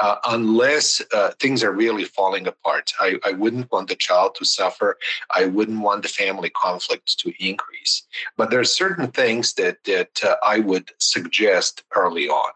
uh, 0.00 0.17
unless 0.27 1.03
uh, 1.12 1.31
things 1.41 1.62
are 1.62 1.73
really 1.73 2.05
falling 2.05 2.47
apart. 2.47 2.93
I, 3.00 3.19
I 3.25 3.33
wouldn't 3.33 3.71
want 3.71 3.88
the 3.88 3.97
child 3.97 4.35
to 4.37 4.45
suffer. 4.45 4.99
I 5.35 5.47
wouldn't 5.47 5.81
want 5.81 6.03
the 6.03 6.09
family 6.09 6.50
conflict 6.50 7.19
to 7.21 7.33
increase. 7.38 8.07
But 8.37 8.50
there 8.50 8.61
are 8.61 8.65
certain 8.65 9.09
things 9.09 9.55
that, 9.55 9.85
that 9.85 10.23
uh, 10.25 10.37
I 10.45 10.61
would 10.61 10.91
suggest 10.99 11.85
early 11.95 12.29
on. 12.29 12.50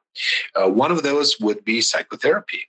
Uh, 0.55 0.69
one 0.69 0.93
of 0.93 1.03
those 1.03 1.41
would 1.41 1.65
be 1.65 1.81
psychotherapy. 1.81 2.69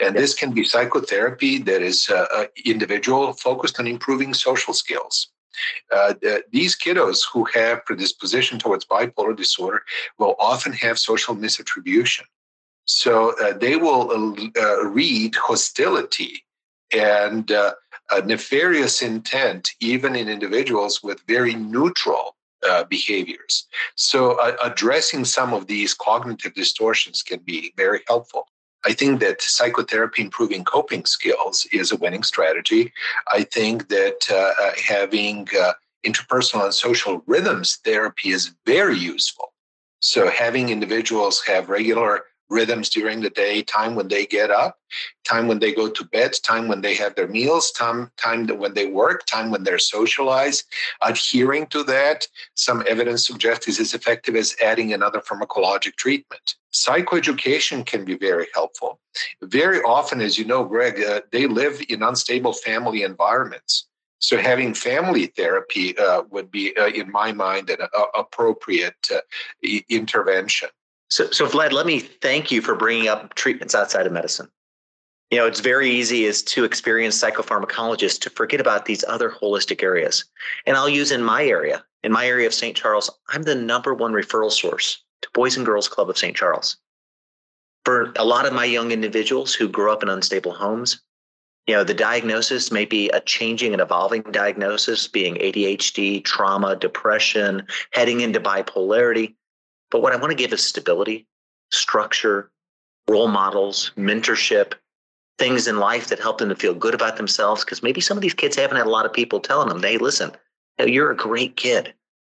And 0.00 0.14
this 0.14 0.34
can 0.34 0.52
be 0.52 0.64
psychotherapy 0.64 1.58
that 1.58 1.82
is 1.82 2.08
uh, 2.08 2.26
uh, 2.32 2.44
individual 2.64 3.32
focused 3.32 3.80
on 3.80 3.86
improving 3.86 4.32
social 4.32 4.72
skills. 4.72 5.28
Uh, 5.92 6.14
these 6.52 6.76
kiddos 6.76 7.20
who 7.32 7.44
have 7.54 7.84
predisposition 7.84 8.58
towards 8.58 8.84
bipolar 8.84 9.36
disorder 9.36 9.82
will 10.18 10.34
often 10.38 10.72
have 10.72 10.98
social 10.98 11.34
misattribution. 11.36 12.22
So 12.84 13.34
uh, 13.42 13.56
they 13.56 13.76
will 13.76 14.10
uh, 14.10 14.60
uh 14.60 14.84
read 14.84 15.34
hostility 15.36 16.44
and 16.92 17.50
uh, 17.50 17.72
nefarious 18.24 19.02
intent 19.02 19.70
even 19.80 20.14
in 20.14 20.28
individuals 20.28 21.02
with 21.02 21.22
very 21.26 21.54
neutral 21.54 22.36
uh, 22.68 22.84
behaviors. 22.84 23.66
So, 23.94 24.40
uh, 24.40 24.56
addressing 24.62 25.24
some 25.24 25.52
of 25.52 25.66
these 25.66 25.94
cognitive 25.94 26.54
distortions 26.54 27.22
can 27.22 27.40
be 27.40 27.72
very 27.76 28.00
helpful. 28.08 28.48
I 28.86 28.92
think 28.92 29.20
that 29.20 29.42
psychotherapy 29.42 30.22
improving 30.22 30.64
coping 30.64 31.04
skills 31.04 31.66
is 31.72 31.92
a 31.92 31.96
winning 31.96 32.22
strategy. 32.22 32.92
I 33.32 33.42
think 33.44 33.88
that 33.88 34.30
uh, 34.30 34.72
having 34.82 35.48
uh, 35.58 35.72
interpersonal 36.06 36.64
and 36.64 36.74
social 36.74 37.22
rhythms 37.26 37.76
therapy 37.84 38.30
is 38.30 38.54
very 38.66 38.98
useful. 38.98 39.52
So, 40.00 40.30
having 40.30 40.68
individuals 40.68 41.42
have 41.46 41.68
regular 41.68 42.24
rhythms 42.48 42.88
during 42.88 43.20
the 43.20 43.30
day, 43.30 43.62
time 43.62 43.94
when 43.94 44.08
they 44.08 44.26
get 44.26 44.50
up, 44.50 44.78
time 45.24 45.48
when 45.48 45.58
they 45.58 45.72
go 45.72 45.88
to 45.88 46.04
bed, 46.04 46.34
time 46.42 46.68
when 46.68 46.80
they 46.80 46.94
have 46.94 47.14
their 47.14 47.28
meals, 47.28 47.70
time 47.72 48.10
time 48.16 48.46
when 48.46 48.74
they 48.74 48.86
work, 48.86 49.24
time 49.26 49.50
when 49.50 49.64
they're 49.64 49.78
socialized. 49.78 50.64
Adhering 51.02 51.66
to 51.68 51.82
that, 51.84 52.26
some 52.54 52.84
evidence 52.88 53.26
suggests 53.26 53.68
is 53.68 53.80
as 53.80 53.94
effective 53.94 54.36
as 54.36 54.56
adding 54.62 54.92
another 54.92 55.20
pharmacologic 55.20 55.96
treatment. 55.96 56.56
Psychoeducation 56.72 57.86
can 57.86 58.04
be 58.04 58.16
very 58.16 58.48
helpful. 58.52 59.00
Very 59.42 59.80
often, 59.82 60.20
as 60.20 60.38
you 60.38 60.44
know, 60.44 60.64
Greg, 60.64 61.00
uh, 61.02 61.20
they 61.30 61.46
live 61.46 61.80
in 61.88 62.02
unstable 62.02 62.52
family 62.52 63.02
environments. 63.02 63.86
So 64.18 64.38
having 64.38 64.72
family 64.72 65.26
therapy 65.26 65.96
uh, 65.98 66.22
would 66.30 66.50
be, 66.50 66.74
uh, 66.76 66.86
in 66.88 67.12
my 67.12 67.32
mind, 67.32 67.68
an 67.68 67.82
uh, 67.82 68.04
appropriate 68.14 69.06
uh, 69.14 69.20
intervention. 69.88 70.70
So, 71.14 71.30
so 71.30 71.46
Vlad, 71.46 71.70
let 71.70 71.86
me 71.86 72.00
thank 72.00 72.50
you 72.50 72.60
for 72.60 72.74
bringing 72.74 73.06
up 73.06 73.34
treatments 73.36 73.72
outside 73.72 74.04
of 74.04 74.12
medicine. 74.12 74.48
You 75.30 75.38
know, 75.38 75.46
it's 75.46 75.60
very 75.60 75.88
easy 75.88 76.26
as 76.26 76.42
to 76.42 76.64
experienced 76.64 77.22
psychopharmacologists 77.22 78.20
to 78.22 78.30
forget 78.30 78.60
about 78.60 78.86
these 78.86 79.04
other 79.06 79.30
holistic 79.30 79.80
areas. 79.80 80.24
And 80.66 80.76
I'll 80.76 80.88
use 80.88 81.12
in 81.12 81.22
my 81.22 81.44
area, 81.44 81.84
in 82.02 82.10
my 82.10 82.26
area 82.26 82.48
of 82.48 82.52
St. 82.52 82.76
Charles, 82.76 83.08
I'm 83.28 83.44
the 83.44 83.54
number 83.54 83.94
one 83.94 84.12
referral 84.12 84.50
source 84.50 85.04
to 85.22 85.28
Boys 85.34 85.56
and 85.56 85.64
Girls 85.64 85.86
Club 85.86 86.10
of 86.10 86.18
St. 86.18 86.36
Charles. 86.36 86.78
For 87.84 88.12
a 88.16 88.24
lot 88.24 88.44
of 88.44 88.52
my 88.52 88.64
young 88.64 88.90
individuals 88.90 89.54
who 89.54 89.68
grew 89.68 89.92
up 89.92 90.02
in 90.02 90.08
unstable 90.08 90.52
homes, 90.52 91.00
you 91.68 91.76
know, 91.76 91.84
the 91.84 91.94
diagnosis 91.94 92.72
may 92.72 92.86
be 92.86 93.08
a 93.10 93.20
changing 93.20 93.72
and 93.72 93.80
evolving 93.80 94.22
diagnosis, 94.32 95.06
being 95.06 95.36
ADHD, 95.36 96.24
trauma, 96.24 96.74
depression, 96.74 97.68
heading 97.92 98.20
into 98.20 98.40
bipolarity. 98.40 99.36
But 99.94 100.02
what 100.02 100.12
I 100.12 100.16
want 100.16 100.32
to 100.32 100.34
give 100.36 100.52
is 100.52 100.60
stability, 100.60 101.24
structure, 101.70 102.50
role 103.08 103.28
models, 103.28 103.92
mentorship, 103.96 104.72
things 105.38 105.68
in 105.68 105.78
life 105.78 106.08
that 106.08 106.18
help 106.18 106.38
them 106.38 106.48
to 106.48 106.56
feel 106.56 106.74
good 106.74 106.94
about 106.94 107.16
themselves. 107.16 107.64
Because 107.64 107.80
maybe 107.80 108.00
some 108.00 108.18
of 108.18 108.20
these 108.20 108.34
kids 108.34 108.56
haven't 108.56 108.76
had 108.76 108.86
a 108.86 108.90
lot 108.90 109.06
of 109.06 109.12
people 109.12 109.38
telling 109.38 109.68
them, 109.68 109.80
hey, 109.80 109.98
listen, 109.98 110.32
you're 110.84 111.12
a 111.12 111.16
great 111.16 111.54
kid 111.54 111.94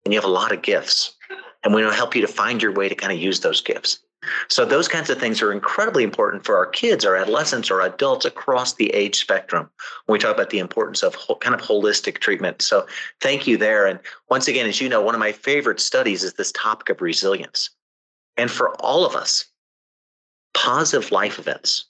and 0.04 0.12
you 0.12 0.18
have 0.18 0.28
a 0.28 0.32
lot 0.32 0.50
of 0.50 0.62
gifts. 0.62 1.14
And 1.62 1.72
we 1.72 1.82
want 1.82 1.92
to 1.92 1.96
help 1.96 2.16
you 2.16 2.22
to 2.22 2.26
find 2.26 2.60
your 2.60 2.72
way 2.72 2.88
to 2.88 2.94
kind 2.96 3.12
of 3.12 3.20
use 3.20 3.38
those 3.38 3.60
gifts. 3.60 4.00
So 4.48 4.64
those 4.64 4.88
kinds 4.88 5.10
of 5.10 5.18
things 5.18 5.42
are 5.42 5.52
incredibly 5.52 6.04
important 6.04 6.44
for 6.44 6.56
our 6.56 6.66
kids, 6.66 7.04
our 7.04 7.16
adolescents, 7.16 7.70
our 7.70 7.82
adults 7.82 8.24
across 8.24 8.74
the 8.74 8.90
age 8.90 9.16
spectrum 9.16 9.70
when 10.06 10.14
we 10.14 10.18
talk 10.18 10.34
about 10.34 10.50
the 10.50 10.58
importance 10.58 11.02
of 11.02 11.16
kind 11.40 11.54
of 11.54 11.60
holistic 11.60 12.18
treatment. 12.18 12.62
So 12.62 12.86
thank 13.20 13.46
you 13.46 13.56
there. 13.56 13.86
And 13.86 13.98
once 14.30 14.48
again, 14.48 14.66
as 14.66 14.80
you 14.80 14.88
know, 14.88 15.00
one 15.00 15.14
of 15.14 15.20
my 15.20 15.32
favorite 15.32 15.80
studies 15.80 16.22
is 16.24 16.34
this 16.34 16.52
topic 16.52 16.88
of 16.88 17.00
resilience. 17.00 17.70
And 18.36 18.50
for 18.50 18.74
all 18.80 19.06
of 19.06 19.14
us, 19.14 19.44
positive 20.54 21.12
life 21.12 21.38
events 21.38 21.86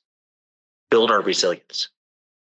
build 0.90 1.10
our 1.10 1.20
resilience, 1.20 1.88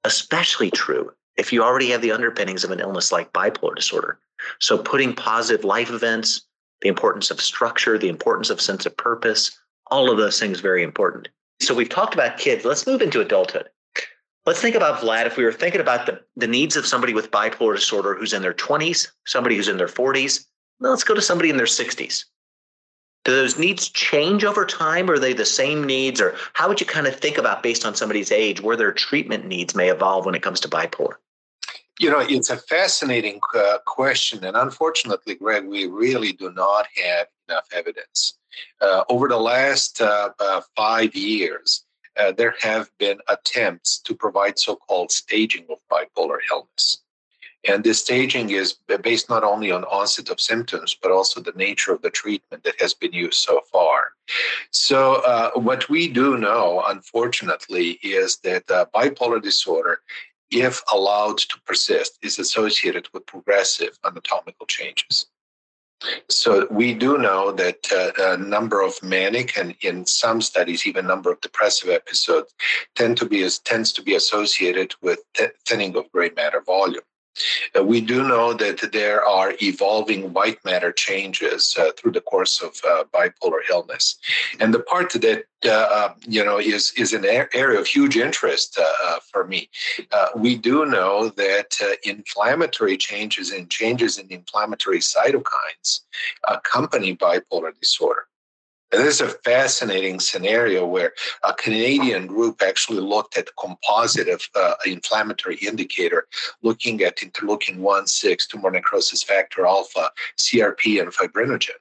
especially 0.05 0.71
true 0.71 1.12
if 1.37 1.52
you 1.52 1.62
already 1.62 1.90
have 1.90 2.02
the 2.02 2.12
underpinnings 2.12 2.64
of 2.64 2.71
an 2.71 2.81
illness 2.81 3.12
like 3.12 3.33
bipolar 3.33 3.75
disorder. 3.75 4.19
So 4.61 4.78
putting 4.78 5.14
positive 5.14 5.64
life 5.64 5.90
events, 5.90 6.43
the 6.83 6.88
importance 6.88 7.31
of 7.31 7.40
structure, 7.40 7.99
the 7.99 8.09
importance 8.09 8.50
of 8.50 8.61
sense 8.61 8.87
of 8.87 8.97
purpose, 8.97 9.59
all 9.90 10.11
of 10.11 10.19
those 10.19 10.38
things 10.38 10.61
very 10.61 10.83
important. 10.83 11.28
So 11.61 11.75
we've 11.75 11.88
talked 11.88 12.14
about 12.14 12.38
kids. 12.38 12.64
Let's 12.64 12.87
move 12.87 13.02
into 13.02 13.21
adulthood. 13.21 13.69
Let's 14.45 14.61
think 14.61 14.76
about 14.76 15.00
Vlad. 15.00 15.26
If 15.26 15.37
we 15.37 15.45
were 15.45 15.52
thinking 15.52 15.81
about 15.81 16.07
the, 16.07 16.21
the 16.37 16.47
needs 16.47 16.76
of 16.76 16.87
somebody 16.87 17.12
with 17.12 17.33
bipolar 17.33 17.75
disorder 17.75 18.14
who's 18.14 18.33
in 18.33 18.43
their 18.43 18.55
20s, 18.55 19.09
somebody 19.26 19.57
who's 19.57 19.69
in 19.69 19.76
their 19.76 19.88
40s, 19.88 20.47
let's 20.78 21.02
go 21.02 21.14
to 21.14 21.23
somebody 21.23 21.50
in 21.50 21.57
their 21.57 21.66
60s. 21.66 22.25
Do 23.25 23.33
those 23.33 23.59
needs 23.59 23.88
change 23.88 24.45
over 24.45 24.64
time? 24.64 25.11
Are 25.11 25.19
they 25.19 25.33
the 25.33 25.45
same 25.45 25.83
needs? 25.83 26.21
Or 26.21 26.37
how 26.52 26.69
would 26.69 26.81
you 26.81 26.87
kind 26.87 27.09
of 27.09 27.16
think 27.16 27.38
about, 27.38 27.61
based 27.61 27.85
on 27.85 27.97
somebody's 27.97 28.31
age, 28.31 28.61
where 28.61 28.76
their 28.76 28.93
treatment 28.93 29.47
needs 29.47 29.75
may 29.75 29.90
evolve 29.90 30.26
when 30.26 30.37
it 30.37 30.43
comes 30.43 30.61
to 30.61 30.69
bipolar? 30.69 31.14
You 31.99 32.11
know, 32.11 32.21
it's 32.21 32.50
a 32.50 32.57
fascinating 32.57 33.40
uh, 33.57 33.78
question. 33.85 34.45
And 34.45 34.57
unfortunately, 34.57 35.35
Greg, 35.35 35.66
we 35.66 35.87
really 35.87 36.35
do 36.35 36.52
not 36.52 36.87
have 37.02 37.26
enough 37.49 37.67
evidence. 37.73 38.38
Uh, 38.81 39.05
over 39.09 39.29
the 39.29 39.37
last 39.37 40.00
uh, 40.00 40.31
uh, 40.41 40.61
five 40.75 41.15
years, 41.15 41.85
uh, 42.17 42.33
there 42.33 42.55
have 42.61 42.91
been 42.99 43.19
attempts 43.29 43.99
to 43.99 44.15
provide 44.15 44.59
so 44.59 44.76
called 44.76 45.12
staging 45.12 45.67
of 45.71 45.79
bipolar 45.91 46.38
illness. 46.50 47.03
And 47.69 47.83
this 47.83 48.00
staging 48.00 48.50
is 48.50 48.76
based 49.03 49.29
not 49.29 49.43
only 49.43 49.73
on 49.73 49.85
onset 49.85 50.31
of 50.31 50.41
symptoms, 50.41 50.97
but 51.00 51.11
also 51.11 51.41
the 51.41 51.53
nature 51.57 51.93
of 51.93 52.00
the 52.03 52.11
treatment 52.11 52.62
that 52.62 52.81
has 52.81 52.95
been 52.95 53.12
used 53.12 53.38
so 53.41 53.61
far. 53.73 54.12
So, 54.71 55.17
uh, 55.26 55.50
what 55.55 55.88
we 55.88 56.09
do 56.09 56.38
know, 56.38 56.85
unfortunately, 56.87 57.99
is 58.03 58.37
that 58.38 58.71
uh, 58.71 58.87
bipolar 58.95 59.43
disorder, 59.43 60.00
if 60.50 60.81
allowed 60.93 61.38
to 61.38 61.61
persist, 61.67 62.19
is 62.23 62.38
associated 62.38 63.09
with 63.12 63.26
progressive 63.26 63.99
anatomical 64.05 64.67
changes. 64.67 65.26
So 66.29 66.67
we 66.71 66.93
do 66.93 67.19
know 67.19 67.53
that 67.53 67.79
uh, 67.91 68.35
a 68.35 68.37
number 68.37 68.83
of 68.83 69.03
manic 69.03 69.57
and 69.57 69.75
in 69.81 70.05
some 70.05 70.41
studies 70.41 70.87
even 70.87 71.07
number 71.07 71.31
of 71.31 71.41
depressive 71.41 71.88
episodes 71.88 72.55
tend 72.95 73.17
to 73.19 73.26
be 73.26 73.43
as 73.43 73.59
tends 73.61 73.93
to 73.93 74.03
be 74.03 74.15
associated 74.15 74.95
with 75.03 75.21
thinning 75.67 75.97
of 75.97 76.11
gray 76.12 76.31
matter 76.37 76.61
volume. 76.61 77.03
Uh, 77.78 77.83
we 77.83 78.00
do 78.00 78.26
know 78.26 78.52
that 78.55 78.93
there 78.93 79.25
are 79.25 79.55
evolving 79.62 80.33
white 80.33 80.64
matter 80.64 80.93
changes 80.93 81.76
uh, 81.78 81.90
through 81.97 82.12
the 82.12 82.21
course 82.21 82.62
of 82.62 82.81
uh, 82.88 83.05
bipolar 83.12 83.61
illness, 83.71 84.16
and 84.61 84.73
the 84.73 84.81
part 84.81 85.12
that 85.12 85.45
uh, 85.64 86.09
um, 86.11 86.21
you 86.26 86.45
know 86.45 86.59
is 86.59 86.93
is 86.97 87.12
an 87.12 87.25
area 87.25 87.78
of 87.78 87.87
huge 87.87 88.16
interest 88.16 88.78
uh, 88.78 88.85
uh, 89.05 89.19
for 89.31 89.47
me. 89.47 89.69
we 90.37 90.57
do 90.57 90.87
know 90.87 91.28
that 91.31 91.71
inflammatory 92.05 92.97
changes 92.97 93.50
and 93.50 93.71
changes 93.71 94.19
in 94.19 94.26
inflammatory 94.31 94.99
cytokines 94.99 96.00
accompany 96.49 97.16
bipolar 97.16 97.73
disorder. 97.81 98.26
And 98.93 99.02
this 99.02 99.21
is 99.21 99.21
a 99.21 99.38
fascinating 99.45 100.21
scenario 100.21 100.87
where 100.87 101.12
a 101.43 101.52
Canadian 101.52 102.26
group 102.28 102.62
actually 102.62 103.00
looked 103.00 103.37
at 103.37 103.49
composite 103.59 104.28
of 104.28 104.49
uh, 104.55 104.75
inflammatory 104.87 105.57
indicator, 105.57 106.28
looking 106.62 107.02
at 107.02 107.16
interleukin 107.16 107.78
1, 107.78 108.07
6, 108.07 108.47
tumor 108.47 108.71
necrosis 108.71 109.25
factor 109.25 109.66
alpha, 109.66 110.11
CRP, 110.38 111.00
and 111.00 111.12
fibrinogen. 111.12 111.75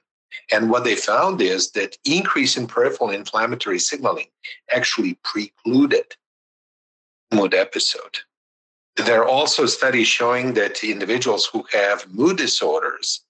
And 0.50 0.68
what 0.68 0.84
they 0.84 0.96
found 0.96 1.40
is 1.40 1.70
that 1.72 1.96
increase 2.04 2.56
in 2.56 2.66
peripheral 2.66 3.10
inflammatory 3.10 3.78
signaling 3.78 4.26
actually 4.72 5.18
precluded 5.22 6.04
mood 7.32 7.54
episode. 7.54 8.18
There 8.96 9.22
are 9.22 9.28
also 9.28 9.66
studies 9.66 10.08
showing 10.08 10.54
that 10.54 10.82
individuals 10.82 11.46
who 11.46 11.64
have 11.72 12.12
mood 12.12 12.38
disorders 12.38 13.25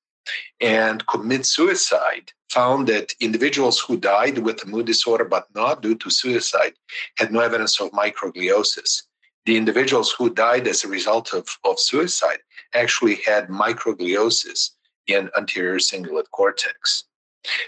and 0.61 1.07
commit 1.07 1.47
suicide 1.47 2.33
found 2.51 2.87
that 2.87 3.13
individuals 3.21 3.79
who 3.81 3.97
died 3.97 4.39
with 4.39 4.63
a 4.63 4.67
mood 4.67 4.87
disorder 4.87 5.25
but 5.25 5.47
not 5.55 5.83
due 5.83 5.97
to 5.97 6.11
suicide 6.11 6.75
had 7.19 7.33
no 7.33 7.41
evidence 7.41 7.81
of 7.81 7.91
microgliosis. 7.91 9.03
The 9.45 9.57
individuals 9.57 10.13
who 10.13 10.31
died 10.31 10.67
as 10.67 10.85
a 10.85 10.89
result 10.89 11.33
of, 11.33 11.47
of 11.65 11.79
suicide 11.79 12.39
actually 12.75 13.17
had 13.27 13.49
microgliosis 13.49 14.71
in 15.07 15.31
anterior 15.37 15.77
cingulate 15.77 16.31
cortex. 16.33 17.05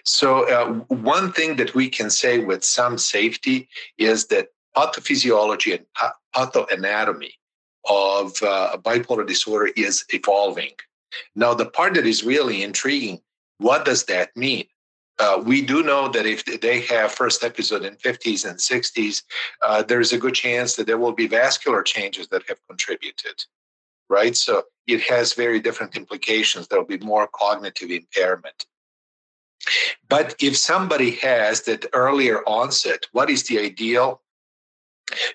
So, 0.05 0.49
uh, 0.49 0.73
one 0.95 1.33
thing 1.33 1.55
that 1.57 1.75
we 1.75 1.89
can 1.89 2.11
say 2.11 2.39
with 2.39 2.65
some 2.65 2.99
safety 2.99 3.69
is 3.97 4.27
that 4.27 4.49
pathophysiology 4.77 5.75
and 5.77 5.87
pathoanatomy 6.35 7.31
of 7.89 8.43
uh, 8.43 8.77
bipolar 8.83 9.27
disorder 9.27 9.71
is 9.77 10.05
evolving. 10.11 10.73
Now, 11.35 11.55
the 11.55 11.67
part 11.67 11.95
that 11.95 12.07
is 12.07 12.25
really 12.25 12.63
intriguing 12.63 13.21
what 13.59 13.85
does 13.85 14.05
that 14.05 14.37
mean? 14.37 14.67
Uh, 15.19 15.43
we 15.45 15.61
do 15.63 15.83
know 15.83 16.09
that 16.09 16.27
if 16.27 16.45
they 16.61 16.81
have 16.83 17.11
first 17.11 17.43
episode 17.43 17.85
in 17.85 17.97
50s 17.97 18.49
and 18.49 18.57
60s, 18.57 19.23
uh, 19.67 19.83
there's 19.83 20.13
a 20.13 20.19
good 20.19 20.35
chance 20.35 20.77
that 20.77 20.87
there 20.87 20.99
will 20.99 21.13
be 21.13 21.27
vascular 21.27 21.83
changes 21.83 22.29
that 22.29 22.49
have 22.49 22.59
contributed, 22.69 23.45
right? 24.09 24.37
So 24.37 24.63
it 24.87 25.01
has 25.03 25.33
very 25.35 25.59
different 25.59 25.97
implications. 25.97 26.69
There 26.69 26.79
will 26.79 26.87
be 26.87 26.99
more 26.99 27.29
cognitive 27.35 27.91
impairment. 27.91 28.67
But 30.09 30.37
if 30.41 30.57
somebody 30.57 31.11
has 31.17 31.63
that 31.63 31.87
earlier 31.93 32.43
onset, 32.49 33.07
what 33.11 33.29
is 33.29 33.43
the 33.49 33.59
ideal 33.59 34.23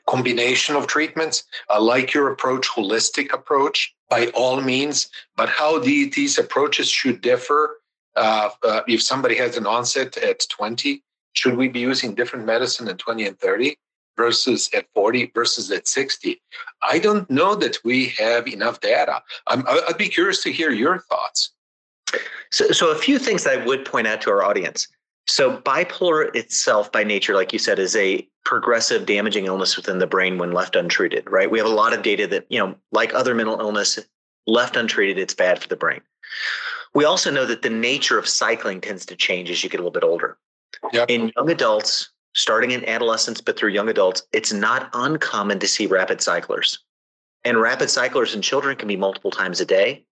combination 0.07 0.77
of 0.77 0.87
treatments? 0.87 1.43
I 1.69 1.79
like 1.79 2.13
your 2.13 2.31
approach, 2.31 2.69
holistic 2.69 3.33
approach, 3.33 3.93
by 4.13 4.27
all 4.27 4.61
means. 4.61 5.09
But 5.35 5.49
how 5.49 5.79
these 5.79 6.37
approaches 6.37 6.87
should 6.87 7.21
differ 7.21 7.77
uh, 8.15 8.49
uh, 8.63 8.81
if 8.87 9.01
somebody 9.01 9.35
has 9.37 9.57
an 9.57 9.65
onset 9.65 10.15
at 10.17 10.45
20, 10.49 11.01
should 11.33 11.57
we 11.57 11.67
be 11.67 11.79
using 11.79 12.13
different 12.13 12.45
medicine 12.45 12.87
at 12.87 12.99
20 12.99 13.25
and 13.25 13.39
30 13.39 13.75
versus 14.15 14.69
at 14.75 14.85
40 14.93 15.31
versus 15.33 15.71
at 15.71 15.87
60? 15.87 16.39
I 16.91 16.99
don't 16.99 17.27
know 17.29 17.55
that 17.55 17.77
we 17.83 18.09
have 18.19 18.47
enough 18.47 18.81
data. 18.81 19.23
I'm, 19.47 19.63
I'd 19.67 19.97
be 19.97 20.09
curious 20.09 20.43
to 20.43 20.51
hear 20.51 20.69
your 20.69 20.99
thoughts. 20.99 21.51
So, 22.51 22.67
so 22.67 22.91
a 22.91 22.95
few 22.95 23.17
things 23.17 23.43
that 23.45 23.59
I 23.59 23.65
would 23.65 23.83
point 23.83 24.05
out 24.05 24.21
to 24.21 24.29
our 24.29 24.43
audience. 24.43 24.87
So 25.25 25.57
bipolar 25.57 26.35
itself, 26.35 26.91
by 26.91 27.03
nature, 27.03 27.33
like 27.33 27.53
you 27.53 27.59
said, 27.59 27.79
is 27.79 27.95
a 27.95 28.27
progressive 28.43 29.05
damaging 29.05 29.45
illness 29.45 29.77
within 29.77 29.99
the 29.99 30.07
brain 30.07 30.37
when 30.37 30.51
left 30.51 30.75
untreated, 30.75 31.29
right? 31.29 31.49
We 31.49 31.59
have 31.59 31.67
a 31.67 31.71
lot 31.71 31.93
of 31.93 32.01
data 32.01 32.27
that, 32.27 32.45
you 32.49 32.59
know, 32.59 32.75
like 32.91 33.13
other 33.13 33.33
mental 33.33 33.59
illness, 33.59 33.99
left 34.47 34.75
untreated, 34.75 35.17
it's 35.17 35.33
bad 35.33 35.59
for 35.59 35.69
the 35.69 35.77
brain. 35.77 36.01
We 36.93 37.05
also 37.05 37.31
know 37.31 37.45
that 37.45 37.61
the 37.61 37.69
nature 37.69 38.17
of 38.17 38.27
cycling 38.27 38.81
tends 38.81 39.05
to 39.07 39.15
change 39.15 39.49
as 39.49 39.63
you 39.63 39.69
get 39.69 39.79
a 39.79 39.83
little 39.83 39.91
bit 39.91 40.03
older. 40.03 40.37
Yep. 40.91 41.09
In 41.09 41.31
young 41.35 41.49
adults, 41.49 42.11
starting 42.33 42.71
in 42.71 42.87
adolescence, 42.87 43.39
but 43.39 43.57
through 43.57 43.69
young 43.69 43.89
adults, 43.89 44.23
it's 44.33 44.51
not 44.51 44.89
uncommon 44.93 45.59
to 45.59 45.67
see 45.67 45.85
rapid 45.85 46.21
cyclers. 46.21 46.79
And 47.45 47.59
rapid 47.59 47.89
cyclers 47.89 48.35
in 48.35 48.41
children 48.41 48.75
can 48.75 48.87
be 48.87 48.97
multiple 48.97 49.31
times 49.31 49.61
a 49.61 49.65
day. 49.65 50.05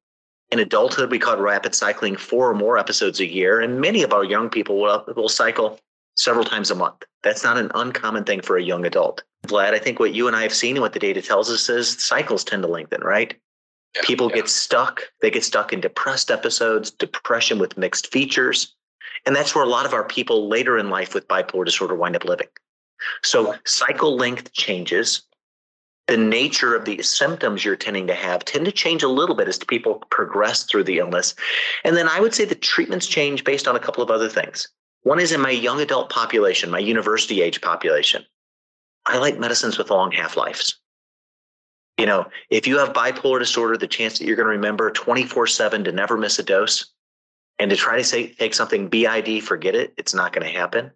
In 0.51 0.59
adulthood, 0.59 1.11
we 1.11 1.19
call 1.19 1.35
it 1.35 1.39
rapid 1.39 1.73
cycling 1.73 2.17
four 2.17 2.49
or 2.49 2.53
more 2.53 2.77
episodes 2.77 3.19
a 3.19 3.25
year. 3.25 3.61
And 3.61 3.79
many 3.79 4.03
of 4.03 4.11
our 4.11 4.23
young 4.23 4.49
people 4.49 4.81
will, 4.81 5.03
will 5.15 5.29
cycle 5.29 5.79
several 6.15 6.43
times 6.43 6.69
a 6.69 6.75
month. 6.75 7.03
That's 7.23 7.43
not 7.43 7.57
an 7.57 7.71
uncommon 7.73 8.25
thing 8.25 8.41
for 8.41 8.57
a 8.57 8.63
young 8.63 8.85
adult. 8.85 9.23
Vlad, 9.47 9.73
I 9.73 9.79
think 9.79 9.99
what 9.99 10.13
you 10.13 10.27
and 10.27 10.35
I 10.35 10.43
have 10.43 10.53
seen 10.53 10.75
and 10.75 10.81
what 10.81 10.93
the 10.93 10.99
data 10.99 11.21
tells 11.21 11.49
us 11.49 11.69
is 11.69 11.89
cycles 12.03 12.43
tend 12.43 12.63
to 12.63 12.67
lengthen, 12.67 13.01
right? 13.01 13.33
Yeah, 13.95 14.01
People 14.03 14.29
yeah. 14.29 14.37
get 14.37 14.49
stuck. 14.49 15.03
They 15.21 15.31
get 15.31 15.43
stuck 15.43 15.71
in 15.71 15.79
depressed 15.79 16.29
episodes, 16.29 16.91
depression 16.91 17.57
with 17.57 17.77
mixed 17.77 18.11
features. 18.11 18.75
And 19.25 19.35
that's 19.35 19.55
where 19.55 19.63
a 19.63 19.69
lot 19.69 19.85
of 19.85 19.93
our 19.93 20.03
people 20.03 20.49
later 20.49 20.77
in 20.77 20.89
life 20.89 21.13
with 21.13 21.27
bipolar 21.27 21.65
disorder 21.65 21.95
wind 21.95 22.15
up 22.15 22.25
living. 22.25 22.47
So 23.23 23.55
cycle 23.65 24.15
length 24.15 24.51
changes. 24.53 25.23
The 26.11 26.17
nature 26.17 26.75
of 26.75 26.83
the 26.83 27.01
symptoms 27.01 27.63
you're 27.63 27.77
tending 27.77 28.05
to 28.07 28.13
have 28.13 28.43
tend 28.43 28.65
to 28.65 28.71
change 28.73 29.01
a 29.01 29.07
little 29.07 29.33
bit 29.33 29.47
as 29.47 29.57
people 29.59 30.03
progress 30.09 30.63
through 30.63 30.83
the 30.83 30.97
illness. 30.97 31.33
And 31.85 31.95
then 31.95 32.09
I 32.09 32.19
would 32.19 32.33
say 32.33 32.43
the 32.43 32.53
treatments 32.53 33.07
change 33.07 33.45
based 33.45 33.65
on 33.65 33.77
a 33.77 33.79
couple 33.79 34.03
of 34.03 34.11
other 34.11 34.27
things. 34.27 34.67
One 35.03 35.21
is 35.21 35.31
in 35.31 35.39
my 35.39 35.51
young 35.51 35.79
adult 35.79 36.09
population, 36.09 36.69
my 36.69 36.79
university 36.79 37.41
age 37.41 37.61
population. 37.61 38.25
I 39.05 39.19
like 39.19 39.39
medicines 39.39 39.77
with 39.77 39.89
long 39.89 40.11
half 40.11 40.35
lives. 40.35 40.77
You 41.97 42.07
know, 42.07 42.27
if 42.49 42.67
you 42.67 42.77
have 42.79 42.91
bipolar 42.91 43.39
disorder, 43.39 43.77
the 43.77 43.87
chance 43.87 44.19
that 44.19 44.25
you're 44.25 44.35
going 44.35 44.47
to 44.47 44.51
remember 44.51 44.91
24 44.91 45.47
7 45.47 45.85
to 45.85 45.93
never 45.93 46.17
miss 46.17 46.37
a 46.39 46.43
dose 46.43 46.91
and 47.57 47.71
to 47.71 47.77
try 47.77 47.95
to 47.95 48.03
say, 48.03 48.33
take 48.33 48.53
something 48.53 48.89
BID, 48.89 49.45
forget 49.45 49.75
it, 49.75 49.93
it's 49.95 50.13
not 50.13 50.33
going 50.33 50.45
to 50.45 50.59
happen. 50.59 50.91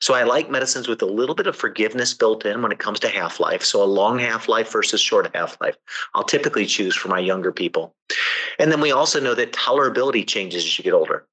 So 0.00 0.14
I 0.14 0.22
like 0.22 0.50
medicines 0.50 0.88
with 0.88 1.02
a 1.02 1.06
little 1.06 1.34
bit 1.34 1.46
of 1.46 1.56
forgiveness 1.56 2.14
built 2.14 2.44
in 2.44 2.62
when 2.62 2.72
it 2.72 2.78
comes 2.78 3.00
to 3.00 3.08
half 3.08 3.40
life. 3.40 3.62
So 3.62 3.82
a 3.82 3.84
long 3.84 4.18
half 4.18 4.48
life 4.48 4.70
versus 4.72 5.00
short 5.00 5.30
half 5.34 5.60
life. 5.60 5.76
I'll 6.14 6.24
typically 6.24 6.66
choose 6.66 6.94
for 6.96 7.08
my 7.08 7.18
younger 7.18 7.52
people. 7.52 7.94
And 8.58 8.70
then 8.70 8.80
we 8.80 8.92
also 8.92 9.20
know 9.20 9.34
that 9.34 9.52
tolerability 9.52 10.26
changes 10.26 10.64
as 10.64 10.78
you 10.78 10.84
get 10.84 10.94
older. 10.94 11.26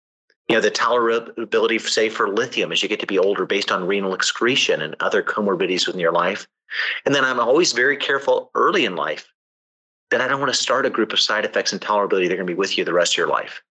You 0.48 0.56
know, 0.56 0.62
the 0.62 0.72
tolerability, 0.72 1.80
say, 1.80 2.10
for 2.10 2.30
lithium 2.30 2.72
as 2.72 2.84
you 2.84 2.90
get 2.90 3.00
to 3.00 3.08
be 3.08 3.20
older 3.20 3.46
based 3.46 3.72
on 3.72 3.88
renal 3.88 4.14
excretion 4.14 4.82
and 4.82 4.96
other 5.00 5.24
comorbidities 5.24 5.88
within 5.88 6.02
your 6.02 6.12
life. 6.12 6.48
And 7.06 7.16
then 7.16 7.24
I'm 7.24 7.40
always 7.40 7.74
very 7.74 7.96
careful 7.96 8.52
early 8.56 8.86
in 8.86 8.96
life 8.96 9.28
that 10.10 10.20
I 10.20 10.28
don't 10.28 10.42
want 10.42 10.54
to 10.54 10.60
start 10.60 10.86
a 10.86 10.90
group 10.90 11.14
of 11.14 11.20
side 11.20 11.46
effects 11.46 11.72
and 11.72 11.82
tolerability 11.82 12.28
that 12.28 12.34
are 12.34 12.38
going 12.38 12.48
to 12.48 12.54
be 12.54 12.54
with 12.54 12.78
you 12.78 12.84
the 12.84 12.94
rest 12.94 13.14
of 13.14 13.18
your 13.18 13.28
life, 13.28 13.62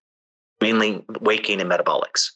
mainly 0.60 1.04
weight 1.20 1.44
gain 1.44 1.60
and 1.60 1.70
metabolics. 1.70 2.30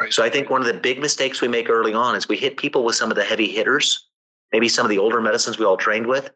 Right. 0.00 0.12
So 0.12 0.24
I 0.24 0.30
think 0.30 0.50
one 0.50 0.60
of 0.60 0.66
the 0.66 0.74
big 0.74 0.98
mistakes 0.98 1.40
we 1.40 1.48
make 1.48 1.70
early 1.70 1.94
on 1.94 2.16
is 2.16 2.28
we 2.28 2.36
hit 2.36 2.56
people 2.56 2.84
with 2.84 2.96
some 2.96 3.10
of 3.10 3.16
the 3.16 3.24
heavy 3.24 3.48
hitters, 3.48 4.08
maybe 4.52 4.68
some 4.68 4.84
of 4.84 4.90
the 4.90 4.98
older 4.98 5.20
medicines 5.20 5.58
we 5.58 5.64
all 5.64 5.76
trained 5.76 6.06
with. 6.06 6.30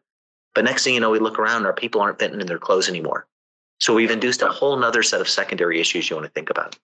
But 0.55 0.63
next 0.63 0.83
thing 0.83 0.93
you 0.93 0.99
know, 0.99 1.09
we 1.09 1.19
look 1.19 1.37
around, 1.37 1.57
and 1.57 1.65
our 1.65 1.73
people 1.73 2.01
aren't 2.01 2.19
fitting 2.19 2.39
in 2.39 2.47
their 2.47 2.57
clothes 2.57 2.89
anymore. 2.89 3.27
So 3.79 3.93
we've 3.93 4.11
induced 4.11 4.41
a 4.41 4.49
whole 4.49 4.75
nother 4.77 5.03
set 5.03 5.21
of 5.21 5.29
secondary 5.29 5.79
issues 5.79 6.09
you 6.09 6.15
want 6.15 6.25
to 6.25 6.31
think 6.31 6.49
about. 6.49 6.77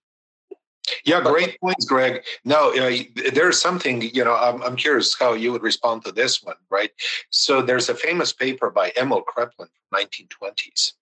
Yeah, 1.04 1.22
great 1.22 1.60
points, 1.60 1.86
Greg. 1.86 2.24
No, 2.44 2.72
uh, 2.78 3.04
there's 3.34 3.60
something, 3.60 4.02
you 4.14 4.24
know, 4.24 4.36
I'm, 4.36 4.62
I'm 4.62 4.76
curious 4.76 5.16
how 5.18 5.34
you 5.34 5.52
would 5.52 5.64
respond 5.64 6.06
to 6.06 6.12
this 6.12 6.44
one, 6.44 6.56
right? 6.70 6.92
So 7.32 7.62
there's 7.62 7.90
a 7.90 7.96
famous 7.96 8.34
paper 8.34 8.70
by 8.70 8.92
Emil 9.00 9.24
Kraepelin 9.24 9.68
from 9.68 9.68
1920s. 9.94 10.94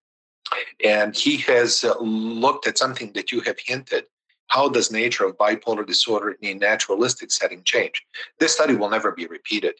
And 0.83 1.15
he 1.15 1.37
has 1.37 1.83
uh, 1.83 1.97
looked 1.99 2.67
at 2.67 2.77
something 2.77 3.11
that 3.13 3.31
you 3.31 3.41
have 3.41 3.57
hinted. 3.59 4.05
How 4.53 4.69
does 4.69 4.91
nature 4.91 5.25
of 5.25 5.35
bipolar 5.35 5.83
disorder 5.83 6.37
in 6.39 6.49
a 6.49 6.59
naturalistic 6.59 7.31
setting 7.31 7.63
change? 7.63 8.05
This 8.39 8.53
study 8.53 8.75
will 8.75 8.91
never 8.91 9.11
be 9.11 9.25
repeated. 9.25 9.73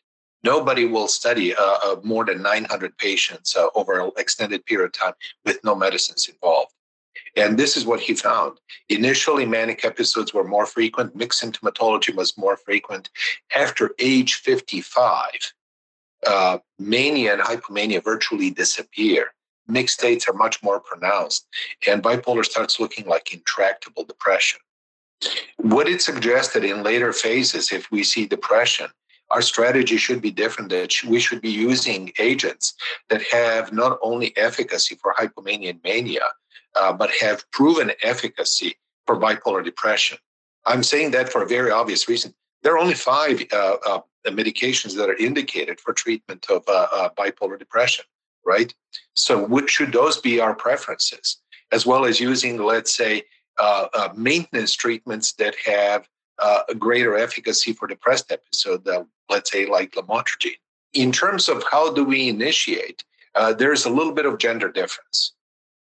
Nobody 0.43 0.85
will 0.85 1.07
study 1.07 1.53
uh, 1.55 1.77
uh 1.85 1.95
more 2.03 2.25
than 2.25 2.41
900 2.41 2.97
patients 2.97 3.55
uh, 3.55 3.67
over 3.75 3.99
an 3.99 4.09
extended 4.17 4.65
period 4.65 4.87
of 4.87 4.93
time 4.93 5.13
with 5.45 5.63
no 5.63 5.75
medicines 5.75 6.27
involved. 6.27 6.71
And 7.37 7.55
this 7.55 7.77
is 7.77 7.85
what 7.85 7.99
he 7.99 8.15
found. 8.15 8.57
Initially, 8.89 9.45
manic 9.45 9.85
episodes 9.85 10.33
were 10.33 10.43
more 10.55 10.65
frequent, 10.65 11.15
mixed 11.15 11.43
symptomatology 11.43 12.15
was 12.15 12.35
more 12.35 12.57
frequent. 12.57 13.11
After 13.55 13.91
age 13.99 14.33
55, 14.35 15.53
uh, 16.25 16.57
mania 16.79 17.33
and 17.33 17.43
hypomania 17.43 18.03
virtually 18.03 18.49
disappear. 18.49 19.33
Mixed 19.67 19.99
states 19.99 20.27
are 20.27 20.33
much 20.33 20.61
more 20.61 20.79
pronounced, 20.79 21.47
and 21.87 22.03
bipolar 22.03 22.45
starts 22.45 22.79
looking 22.79 23.05
like 23.05 23.33
intractable 23.33 24.03
depression. 24.03 24.59
Would 25.59 25.87
it 25.87 26.01
suggest 26.01 26.53
that 26.53 26.65
in 26.65 26.83
later 26.83 27.13
phases, 27.13 27.71
if 27.71 27.89
we 27.91 28.03
see 28.03 28.25
depression, 28.25 28.87
our 29.31 29.41
strategy 29.41 29.97
should 29.97 30.21
be 30.21 30.31
different 30.31 30.69
that 30.69 30.93
we 31.07 31.19
should 31.19 31.41
be 31.41 31.49
using 31.49 32.11
agents 32.19 32.75
that 33.09 33.23
have 33.31 33.73
not 33.73 33.97
only 34.01 34.35
efficacy 34.37 34.95
for 34.95 35.15
hypomania 35.17 35.71
and 35.71 35.79
mania 35.83 36.25
uh, 36.75 36.93
but 36.93 37.09
have 37.19 37.49
proven 37.51 37.91
efficacy 38.01 38.75
for 39.07 39.17
bipolar 39.19 39.63
depression. 39.63 40.17
I'm 40.65 40.83
saying 40.83 41.11
that 41.11 41.29
for 41.29 41.43
a 41.43 41.47
very 41.47 41.71
obvious 41.71 42.07
reason. 42.07 42.33
There 42.61 42.73
are 42.73 42.77
only 42.77 42.93
five 42.93 43.43
uh, 43.51 43.77
uh, 43.85 43.99
medications 44.27 44.95
that 44.95 45.09
are 45.09 45.17
indicated 45.17 45.79
for 45.79 45.93
treatment 45.93 46.45
of 46.49 46.63
uh, 46.67 46.87
uh, 46.93 47.09
bipolar 47.17 47.59
depression, 47.59 48.05
right? 48.45 48.73
So, 49.13 49.47
should 49.67 49.91
those 49.91 50.19
be 50.19 50.39
our 50.39 50.55
preferences, 50.55 51.37
as 51.71 51.85
well 51.85 52.05
as 52.05 52.19
using, 52.19 52.57
let's 52.57 52.95
say, 52.95 53.23
uh, 53.59 54.09
maintenance 54.15 54.73
treatments 54.73 55.33
that 55.33 55.55
have 55.65 56.07
a 56.69 56.75
greater 56.75 57.15
efficacy 57.15 57.73
for 57.73 57.87
depressed 57.87 58.31
episode, 58.31 58.87
let's 59.29 59.51
say, 59.51 59.65
like 59.65 59.93
lamotrigine. 59.93 60.57
In 60.93 61.11
terms 61.11 61.49
of 61.49 61.63
how 61.71 61.93
do 61.93 62.03
we 62.03 62.29
initiate, 62.29 63.03
there's 63.57 63.85
a 63.85 63.89
little 63.89 64.13
bit 64.13 64.25
of 64.25 64.37
gender 64.39 64.71
difference. 64.71 65.33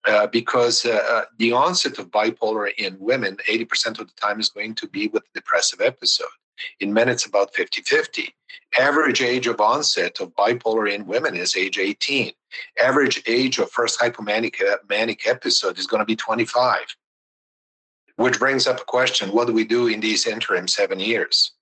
Uh, 0.08 0.26
because 0.28 0.86
uh, 0.86 1.02
uh, 1.10 1.24
the 1.38 1.52
onset 1.52 1.98
of 1.98 2.10
bipolar 2.10 2.72
in 2.78 2.96
women, 2.98 3.36
80% 3.46 3.98
of 3.98 4.06
the 4.06 4.14
time, 4.18 4.40
is 4.40 4.48
going 4.48 4.74
to 4.76 4.88
be 4.88 5.08
with 5.08 5.22
a 5.24 5.34
depressive 5.34 5.82
episode. 5.82 6.37
In 6.80 6.92
men, 6.92 7.08
it's 7.08 7.26
about 7.26 7.54
50 7.54 7.82
50. 7.82 8.34
Average 8.78 9.22
age 9.22 9.46
of 9.46 9.60
onset 9.60 10.20
of 10.20 10.34
bipolar 10.34 10.92
in 10.92 11.06
women 11.06 11.36
is 11.36 11.56
age 11.56 11.78
18. 11.78 12.32
Average 12.82 13.22
age 13.26 13.58
of 13.58 13.70
first 13.70 14.00
hypomanic 14.00 14.62
uh, 14.62 14.76
manic 14.88 15.26
episode 15.26 15.78
is 15.78 15.86
going 15.86 16.00
to 16.00 16.06
be 16.06 16.16
25. 16.16 16.80
Which 18.16 18.38
brings 18.38 18.66
up 18.66 18.80
a 18.80 18.84
question 18.84 19.30
what 19.30 19.46
do 19.46 19.52
we 19.52 19.64
do 19.64 19.86
in 19.86 20.00
these 20.00 20.26
interim 20.26 20.68
seven 20.68 20.98
years? 20.98 21.52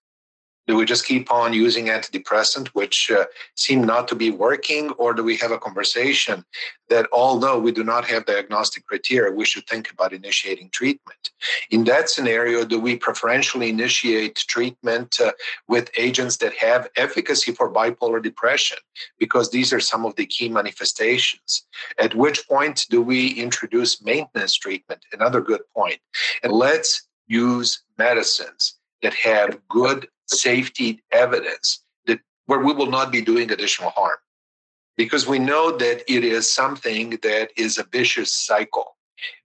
Do 0.66 0.76
we 0.76 0.84
just 0.84 1.06
keep 1.06 1.32
on 1.32 1.52
using 1.52 1.86
antidepressant, 1.86 2.68
which 2.68 3.10
uh, 3.10 3.26
seem 3.54 3.84
not 3.84 4.08
to 4.08 4.16
be 4.16 4.30
working, 4.30 4.90
or 4.92 5.14
do 5.14 5.22
we 5.22 5.36
have 5.36 5.52
a 5.52 5.58
conversation 5.58 6.44
that 6.88 7.06
although 7.12 7.58
we 7.58 7.70
do 7.70 7.84
not 7.84 8.04
have 8.06 8.26
diagnostic 8.26 8.84
criteria, 8.86 9.32
we 9.32 9.44
should 9.44 9.66
think 9.66 9.90
about 9.90 10.12
initiating 10.12 10.70
treatment? 10.70 11.30
In 11.70 11.84
that 11.84 12.10
scenario, 12.10 12.64
do 12.64 12.80
we 12.80 12.96
preferentially 12.96 13.68
initiate 13.70 14.36
treatment 14.36 15.20
uh, 15.20 15.32
with 15.68 15.90
agents 15.96 16.36
that 16.38 16.54
have 16.54 16.88
efficacy 16.96 17.52
for 17.52 17.72
bipolar 17.72 18.20
depression? 18.20 18.78
Because 19.18 19.50
these 19.50 19.72
are 19.72 19.80
some 19.80 20.04
of 20.04 20.16
the 20.16 20.26
key 20.26 20.48
manifestations. 20.48 21.66
At 21.98 22.14
which 22.14 22.46
point 22.48 22.86
do 22.90 23.00
we 23.02 23.28
introduce 23.28 24.02
maintenance 24.02 24.54
treatment? 24.54 25.04
Another 25.12 25.40
good 25.40 25.62
point. 25.74 26.00
And 26.42 26.52
let's 26.52 27.06
use 27.28 27.82
medicines 27.98 28.74
that 29.02 29.14
have 29.14 29.58
good 29.68 30.08
safety 30.26 31.02
evidence 31.12 31.84
that 32.06 32.20
where 32.46 32.60
we 32.60 32.72
will 32.72 32.90
not 32.90 33.12
be 33.12 33.20
doing 33.20 33.50
additional 33.50 33.90
harm 33.90 34.16
because 34.96 35.26
we 35.26 35.38
know 35.38 35.70
that 35.76 36.02
it 36.10 36.24
is 36.24 36.52
something 36.52 37.10
that 37.22 37.50
is 37.56 37.78
a 37.78 37.84
vicious 37.84 38.32
cycle. 38.32 38.96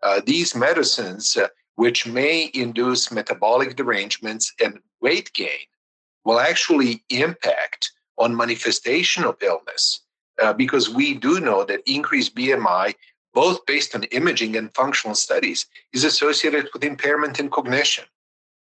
Uh, 0.02 0.22
these 0.26 0.56
medicines, 0.56 1.36
uh, 1.38 1.48
which 1.76 2.08
may 2.08 2.50
induce 2.54 3.12
metabolic 3.12 3.76
derangements 3.76 4.54
and 4.64 4.80
weight 5.02 5.32
gain, 5.34 5.68
will 6.24 6.40
actually 6.40 7.04
impact 7.10 7.92
on 8.18 8.36
manifestation 8.36 9.24
of 9.24 9.36
illness 9.42 10.02
uh, 10.42 10.54
because 10.54 10.90
we 10.90 11.14
do 11.14 11.40
know 11.40 11.64
that 11.64 11.82
increased 11.86 12.36
BMI, 12.36 12.94
both 13.34 13.66
based 13.66 13.96
on 13.96 14.04
imaging 14.06 14.56
and 14.56 14.74
functional 14.76 15.16
studies, 15.16 15.66
is 15.94 16.04
associated 16.04 16.68
with 16.74 16.84
impairment 16.84 17.40
in 17.40 17.50
cognition. 17.50 18.06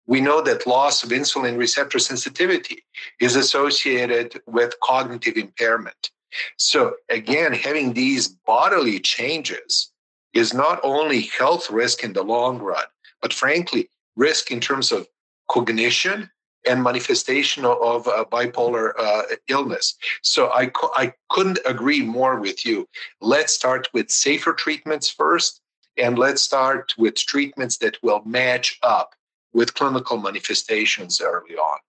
We 0.05 0.21
know 0.21 0.41
that 0.41 0.67
loss 0.67 1.03
of 1.03 1.09
insulin 1.09 1.57
receptor 1.57 1.99
sensitivity 1.99 2.83
is 3.19 3.35
associated 3.35 4.41
with 4.47 4.79
cognitive 4.81 5.37
impairment. 5.37 6.11
So, 6.57 6.95
again, 7.09 7.53
having 7.53 7.93
these 7.93 8.27
bodily 8.27 8.99
changes 8.99 9.91
is 10.33 10.53
not 10.53 10.79
only 10.83 11.21
health 11.37 11.69
risk 11.69 12.03
in 12.03 12.13
the 12.13 12.23
long 12.23 12.59
run, 12.59 12.85
but 13.21 13.33
frankly, 13.33 13.89
risk 14.15 14.51
in 14.51 14.59
terms 14.59 14.91
of 14.91 15.07
cognition 15.49 16.29
and 16.67 16.81
manifestation 16.81 17.65
of, 17.65 18.07
uh, 18.07 18.25
bipolar 18.31 18.93
uh, 18.97 19.23
illness. 19.47 19.95
So 20.21 20.47
I, 20.47 20.71
I 20.95 21.13
couldn't 21.29 21.59
agree 21.65 22.01
more 22.01 22.39
with 22.39 22.65
you. 22.65 22.87
Let's 23.21 23.53
start 23.53 23.87
with 23.93 24.09
safer 24.09 24.53
treatments 24.53 25.09
first, 25.09 25.61
and 25.97 26.17
let's 26.17 26.41
start 26.41 26.93
with 26.97 27.15
treatments 27.15 27.77
that 27.79 27.97
will 28.01 28.23
match 28.25 28.79
up 28.81 29.13
with 29.53 29.73
clinical 29.73 30.17
manifestations 30.17 31.21
early 31.21 31.55
on. 31.55 31.79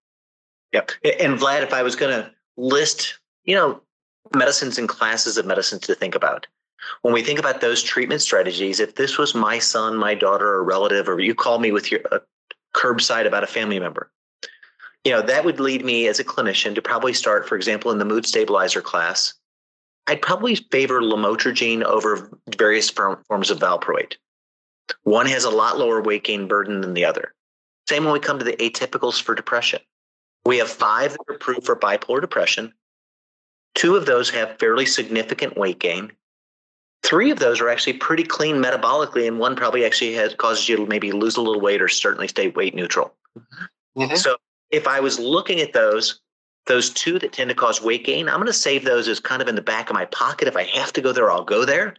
Yep. 0.72 0.90
And 1.20 1.38
Vlad, 1.38 1.62
if 1.62 1.72
I 1.72 1.82
was 1.82 1.96
going 1.96 2.10
to 2.10 2.30
list, 2.56 3.18
you 3.44 3.54
know, 3.54 3.80
medicines 4.34 4.78
and 4.78 4.88
classes 4.88 5.36
of 5.36 5.46
medicines 5.46 5.82
to 5.82 5.94
think 5.94 6.14
about. 6.14 6.46
When 7.02 7.14
we 7.14 7.22
think 7.22 7.38
about 7.38 7.60
those 7.60 7.82
treatment 7.82 8.20
strategies, 8.20 8.80
if 8.80 8.96
this 8.96 9.16
was 9.16 9.34
my 9.34 9.58
son, 9.58 9.96
my 9.96 10.14
daughter, 10.14 10.46
or 10.48 10.64
relative, 10.64 11.08
or 11.08 11.18
you 11.20 11.34
call 11.34 11.58
me 11.58 11.72
with 11.72 11.90
your 11.90 12.00
uh, 12.10 12.18
curbside 12.74 13.26
about 13.26 13.44
a 13.44 13.48
family 13.48 13.78
member, 13.78 14.10
you 15.04 15.12
know, 15.12 15.22
that 15.22 15.44
would 15.44 15.60
lead 15.60 15.84
me 15.84 16.08
as 16.08 16.18
a 16.18 16.24
clinician 16.24 16.74
to 16.74 16.82
probably 16.82 17.12
start, 17.12 17.48
for 17.48 17.56
example, 17.56 17.90
in 17.90 17.98
the 17.98 18.04
mood 18.04 18.26
stabilizer 18.26 18.80
class. 18.80 19.34
I'd 20.06 20.22
probably 20.22 20.56
favor 20.56 21.00
lamotrigine 21.00 21.82
over 21.82 22.30
various 22.56 22.90
forms 22.90 23.50
of 23.50 23.58
valproate. 23.58 24.14
One 25.02 25.26
has 25.26 25.44
a 25.44 25.50
lot 25.50 25.78
lower 25.78 26.02
weight 26.02 26.24
gain 26.24 26.46
burden 26.46 26.82
than 26.82 26.92
the 26.92 27.04
other. 27.04 27.34
Same 27.88 28.04
when 28.04 28.12
we 28.12 28.20
come 28.20 28.38
to 28.38 28.44
the 28.44 28.56
atypicals 28.56 29.20
for 29.20 29.34
depression. 29.34 29.80
We 30.46 30.58
have 30.58 30.70
five 30.70 31.12
that 31.12 31.20
are 31.28 31.34
approved 31.34 31.64
for 31.64 31.76
bipolar 31.76 32.20
depression. 32.20 32.72
Two 33.74 33.96
of 33.96 34.06
those 34.06 34.30
have 34.30 34.58
fairly 34.58 34.86
significant 34.86 35.56
weight 35.56 35.78
gain. 35.78 36.12
Three 37.02 37.30
of 37.30 37.38
those 37.38 37.60
are 37.60 37.68
actually 37.68 37.94
pretty 37.94 38.22
clean 38.22 38.56
metabolically, 38.56 39.26
and 39.26 39.38
one 39.38 39.56
probably 39.56 39.84
actually 39.84 40.14
has 40.14 40.34
causes 40.34 40.68
you 40.68 40.76
to 40.76 40.86
maybe 40.86 41.12
lose 41.12 41.36
a 41.36 41.42
little 41.42 41.60
weight 41.60 41.82
or 41.82 41.88
certainly 41.88 42.28
stay 42.28 42.48
weight 42.48 42.74
neutral. 42.74 43.14
Mm-hmm. 43.96 44.14
So 44.16 44.36
if 44.70 44.86
I 44.86 45.00
was 45.00 45.18
looking 45.18 45.60
at 45.60 45.72
those, 45.72 46.20
those 46.66 46.90
two 46.90 47.18
that 47.18 47.32
tend 47.32 47.50
to 47.50 47.54
cause 47.54 47.82
weight 47.82 48.04
gain, 48.04 48.28
I'm 48.28 48.36
going 48.36 48.46
to 48.46 48.52
save 48.52 48.84
those 48.84 49.06
as 49.08 49.20
kind 49.20 49.42
of 49.42 49.48
in 49.48 49.54
the 49.54 49.62
back 49.62 49.90
of 49.90 49.94
my 49.94 50.06
pocket. 50.06 50.48
If 50.48 50.56
I 50.56 50.62
have 50.64 50.92
to 50.94 51.02
go 51.02 51.12
there, 51.12 51.30
I'll 51.30 51.44
go 51.44 51.64
there. 51.64 51.94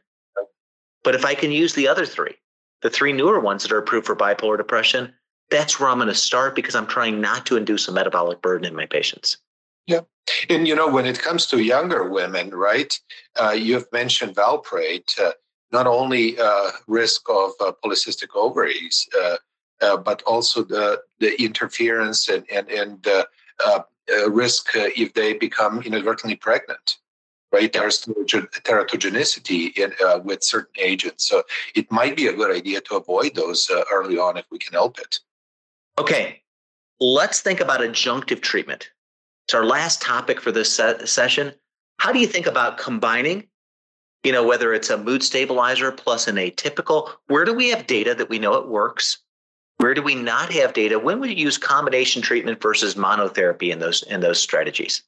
But 1.04 1.14
if 1.14 1.24
I 1.24 1.36
can 1.36 1.52
use 1.52 1.76
the 1.76 1.88
other 1.88 2.06
three, 2.06 2.36
the 2.82 2.90
three 2.90 3.14
newer 3.14 3.40
ones 3.40 3.62
that 3.62 3.72
are 3.72 3.78
approved 3.78 4.08
for 4.08 4.16
bipolar 4.16 4.58
depression, 4.58 5.14
that's 5.50 5.80
where 5.80 5.90
I'm 5.90 5.98
going 5.98 6.08
to 6.08 6.16
start 6.16 6.56
because 6.56 6.76
I'm 6.76 6.88
trying 6.88 7.22
not 7.22 7.46
to 7.48 7.58
induce 7.58 7.88
a 7.88 7.92
metabolic 7.92 8.42
burden 8.42 8.68
in 8.68 8.76
my 8.76 8.86
patients. 8.86 9.38
Yeah. 9.88 10.02
And, 10.50 10.68
you 10.68 10.76
know, 10.76 10.88
when 10.88 11.06
it 11.06 11.20
comes 11.20 11.46
to 11.48 11.64
younger 11.64 12.10
women, 12.10 12.50
right, 12.50 13.00
uh, 13.40 13.52
you've 13.52 13.92
mentioned 13.92 14.36
valproate, 14.36 15.20
uh, 15.20 15.34
not 15.72 15.86
only 15.86 16.40
uh, 16.40 16.72
risk 16.88 17.30
of 17.30 17.52
uh, 17.60 17.72
polycystic 17.84 18.30
ovaries, 18.34 19.08
uh, 19.22 19.38
uh, 19.82 19.98
but 19.98 20.24
also 20.24 20.64
the, 20.64 21.02
the 21.20 21.40
interference 21.42 22.30
and, 22.30 22.44
and, 22.52 22.68
and 22.70 23.08
risk 24.30 24.70
if 24.74 25.14
they 25.14 25.34
become 25.34 25.82
inadvertently 25.84 26.36
pregnant. 26.36 26.98
Right, 27.52 27.72
there's 27.72 28.04
teratogenicity 28.04 29.78
in, 29.78 29.94
with 30.26 30.44
certain 30.44 30.74
agents, 30.78 31.30
so 31.30 31.44
it 31.74 31.90
might 31.90 32.18
be 32.18 32.28
a 32.28 32.34
good 32.34 32.54
idea 32.54 32.82
to 32.82 32.96
avoid 32.96 33.36
those 33.36 33.72
early 33.94 34.18
on 34.18 34.36
if 34.36 34.46
we 34.52 34.58
can 34.58 34.74
help 34.74 35.00
it. 35.00 35.20
Okay, 35.98 36.42
let's 37.00 37.42
think 37.42 37.60
about 37.62 37.80
adjunctive 37.80 38.42
treatment. 38.42 38.90
It's 39.48 39.54
our 39.54 39.66
last 39.66 40.02
topic 40.02 40.42
for 40.42 40.52
this 40.52 40.74
se- 40.74 41.06
session. 41.06 41.54
How 42.00 42.12
do 42.12 42.20
you 42.20 42.28
think 42.28 42.48
about 42.48 42.78
combining, 42.78 43.48
you 44.24 44.32
know, 44.32 44.46
whether 44.46 44.74
it's 44.74 44.90
a 44.90 44.98
mood 44.98 45.24
stabilizer 45.24 45.92
plus 45.92 46.28
an 46.28 46.36
atypical? 46.36 47.12
Where 47.28 47.46
do 47.46 47.54
we 47.54 47.70
have 47.70 47.88
data 47.88 48.14
that 48.16 48.30
we 48.30 48.40
know 48.40 48.56
it 48.56 48.68
works? 48.68 49.20
Where 49.78 49.94
do 49.94 50.02
we 50.02 50.16
not 50.16 50.52
have 50.52 50.74
data? 50.74 51.00
When 51.00 51.20
would 51.20 51.30
you 51.30 51.36
use 51.36 51.58
combination 51.58 52.22
treatment 52.22 52.62
versus 52.62 52.96
monotherapy 52.96 53.72
in 53.72 53.80
those 53.80 54.04
in 54.04 54.22
those 54.22 54.40
strategies? 54.40 55.04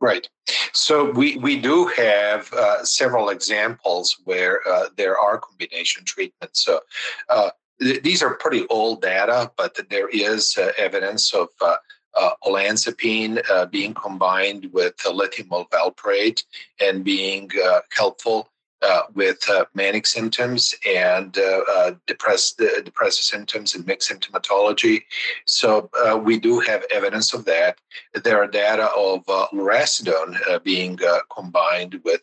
Right. 0.00 0.28
So 0.72 1.10
we, 1.10 1.36
we 1.38 1.58
do 1.58 1.86
have 1.88 2.52
uh, 2.52 2.84
several 2.84 3.30
examples 3.30 4.16
where 4.24 4.60
uh, 4.68 4.86
there 4.96 5.18
are 5.18 5.38
combination 5.38 6.04
treatments. 6.04 6.64
So 6.64 6.80
uh, 7.28 7.50
th- 7.80 8.02
these 8.02 8.22
are 8.22 8.34
pretty 8.34 8.66
old 8.68 9.02
data, 9.02 9.50
but 9.56 9.78
there 9.90 10.08
is 10.08 10.56
uh, 10.58 10.72
evidence 10.78 11.32
of 11.34 11.48
uh, 11.60 11.76
uh, 12.14 12.30
olanzapine 12.44 13.42
uh, 13.50 13.66
being 13.66 13.94
combined 13.94 14.68
with 14.72 14.94
lithium 15.06 15.48
valproate 15.48 16.42
and 16.80 17.04
being 17.04 17.50
helpful 17.96 18.50
uh, 18.82 19.02
with 19.14 19.48
uh, 19.50 19.64
manic 19.74 20.06
symptoms 20.06 20.74
and 20.86 21.36
uh, 21.38 21.60
uh, 21.70 21.90
depressed, 22.06 22.60
uh, 22.60 22.80
depressive 22.82 23.24
symptoms 23.24 23.74
and 23.74 23.86
mixed 23.86 24.10
symptomatology. 24.10 25.02
So 25.46 25.90
we 26.24 26.38
do 26.38 26.60
have 26.60 26.84
evidence 26.90 27.34
of 27.34 27.44
that. 27.46 27.78
There 28.22 28.40
are 28.42 28.46
data 28.46 28.88
of 28.96 29.24
lurasidone 29.52 30.62
being 30.62 30.98
combined 31.34 32.00
with 32.04 32.22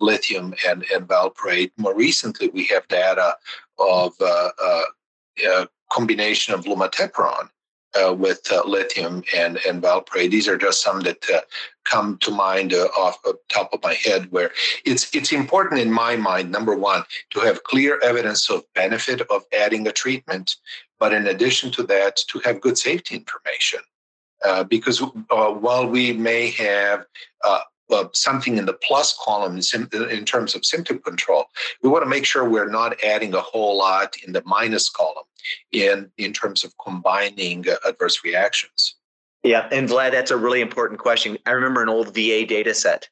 lithium 0.00 0.54
and, 0.66 0.84
and 0.94 1.06
valproate. 1.06 1.72
More 1.76 1.94
recently, 1.94 2.48
we 2.48 2.64
have 2.66 2.86
data 2.88 3.36
of 3.78 4.14
a 4.20 4.82
combination 5.90 6.54
of 6.54 6.64
lumateperone 6.64 7.48
uh, 7.98 8.14
with 8.14 8.40
uh, 8.52 8.62
lithium 8.66 9.22
and, 9.36 9.58
and 9.66 9.82
valproate. 9.82 10.30
These 10.30 10.48
are 10.48 10.56
just 10.56 10.82
some 10.82 11.00
that 11.00 11.24
uh, 11.30 11.40
come 11.84 12.18
to 12.18 12.30
mind 12.30 12.72
uh, 12.72 12.88
off 12.98 13.22
the 13.22 13.36
top 13.48 13.70
of 13.72 13.82
my 13.82 13.94
head 13.94 14.30
where 14.30 14.52
it's, 14.84 15.14
it's 15.14 15.32
important 15.32 15.80
in 15.80 15.92
my 15.92 16.16
mind, 16.16 16.50
number 16.50 16.76
one, 16.76 17.04
to 17.30 17.40
have 17.40 17.64
clear 17.64 17.98
evidence 18.02 18.48
of 18.50 18.62
benefit 18.74 19.22
of 19.22 19.42
adding 19.52 19.86
a 19.86 19.92
treatment, 19.92 20.56
but 20.98 21.12
in 21.12 21.26
addition 21.26 21.70
to 21.72 21.82
that, 21.84 22.16
to 22.28 22.38
have 22.40 22.60
good 22.60 22.78
safety 22.78 23.16
information. 23.16 23.80
Uh, 24.42 24.64
because 24.64 25.02
uh, 25.02 25.50
while 25.50 25.86
we 25.86 26.14
may 26.14 26.50
have 26.50 27.04
uh, 27.92 28.08
something 28.12 28.56
in 28.56 28.66
the 28.66 28.72
plus 28.72 29.16
column 29.22 29.58
in, 29.58 30.24
terms 30.24 30.54
of 30.54 30.64
symptom 30.64 30.98
control, 31.00 31.44
we 31.82 31.88
want 31.88 32.02
to 32.02 32.08
make 32.08 32.24
sure 32.24 32.48
we're 32.48 32.70
not 32.70 33.02
adding 33.04 33.34
a 33.34 33.40
whole 33.40 33.76
lot 33.76 34.16
in 34.26 34.32
the 34.32 34.42
minus 34.44 34.88
column 34.88 35.24
in, 35.72 36.10
in 36.18 36.32
terms 36.32 36.64
of 36.64 36.72
combining 36.82 37.68
uh, 37.68 37.76
adverse 37.86 38.22
reactions. 38.24 38.96
Yeah, 39.42 39.68
and 39.72 39.88
Vlad, 39.88 40.12
that's 40.12 40.30
a 40.30 40.36
really 40.36 40.60
important 40.60 41.00
question. 41.00 41.38
I 41.46 41.52
remember 41.52 41.82
an 41.82 41.88
old 41.88 42.14
VA 42.14 42.44
data 42.44 42.74
set 42.74 43.08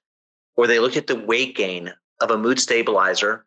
where 0.55 0.69
they 0.69 0.79
looked 0.79 0.97
at 0.97 1.07
the 1.07 1.19
weight 1.19 1.57
gain 1.57 1.95
of 2.21 2.31
a 2.31 2.39
mood 2.39 2.61
stabilizer, 2.61 3.47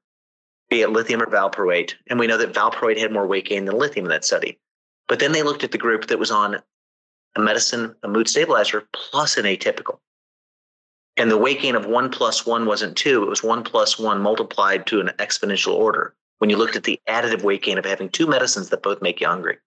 be 0.70 0.82
it 0.82 0.90
lithium 0.90 1.22
or 1.22 1.28
valproate, 1.28 1.94
and 2.08 2.18
we 2.18 2.26
know 2.26 2.38
that 2.38 2.54
valproate 2.54 2.98
had 2.98 3.12
more 3.12 3.28
weight 3.28 3.46
gain 3.46 3.66
than 3.66 3.78
lithium 3.78 4.06
in 4.06 4.10
that 4.10 4.26
study. 4.26 4.58
But 5.08 5.20
then 5.20 5.34
they 5.34 5.44
looked 5.44 5.64
at 5.64 5.72
the 5.72 5.78
group 5.78 6.08
that 6.08 6.20
was 6.20 6.32
on 6.32 6.62
a 7.36 7.42
medicine, 7.42 7.96
a 8.04 8.08
mood 8.08 8.28
stabilizer, 8.28 8.88
plus 8.94 9.38
an 9.38 9.46
atypical. 9.46 10.00
And 11.18 11.30
the 11.30 11.38
weight 11.38 11.62
gain 11.62 11.76
of 11.76 11.86
one 11.86 12.10
plus 12.10 12.46
one 12.46 12.66
wasn't 12.66 12.98
two, 12.98 13.24
it 13.24 13.30
was 13.30 13.44
one 13.44 13.64
plus 13.64 14.00
one 14.00 14.22
multiplied 14.22 14.88
to 14.88 15.02
an 15.02 15.12
exponential 15.20 15.74
order 15.74 16.14
when 16.40 16.50
you 16.50 16.58
looked 16.58 16.76
at 16.76 16.84
the 16.84 17.00
additive 17.08 17.44
weight 17.44 17.62
gain 17.62 17.78
of 17.78 17.86
having 17.86 18.10
two 18.10 18.28
medicines 18.28 18.70
that 18.70 18.82
both 18.82 19.02
make 19.02 19.20
you 19.20 19.28
hungry. 19.28 19.58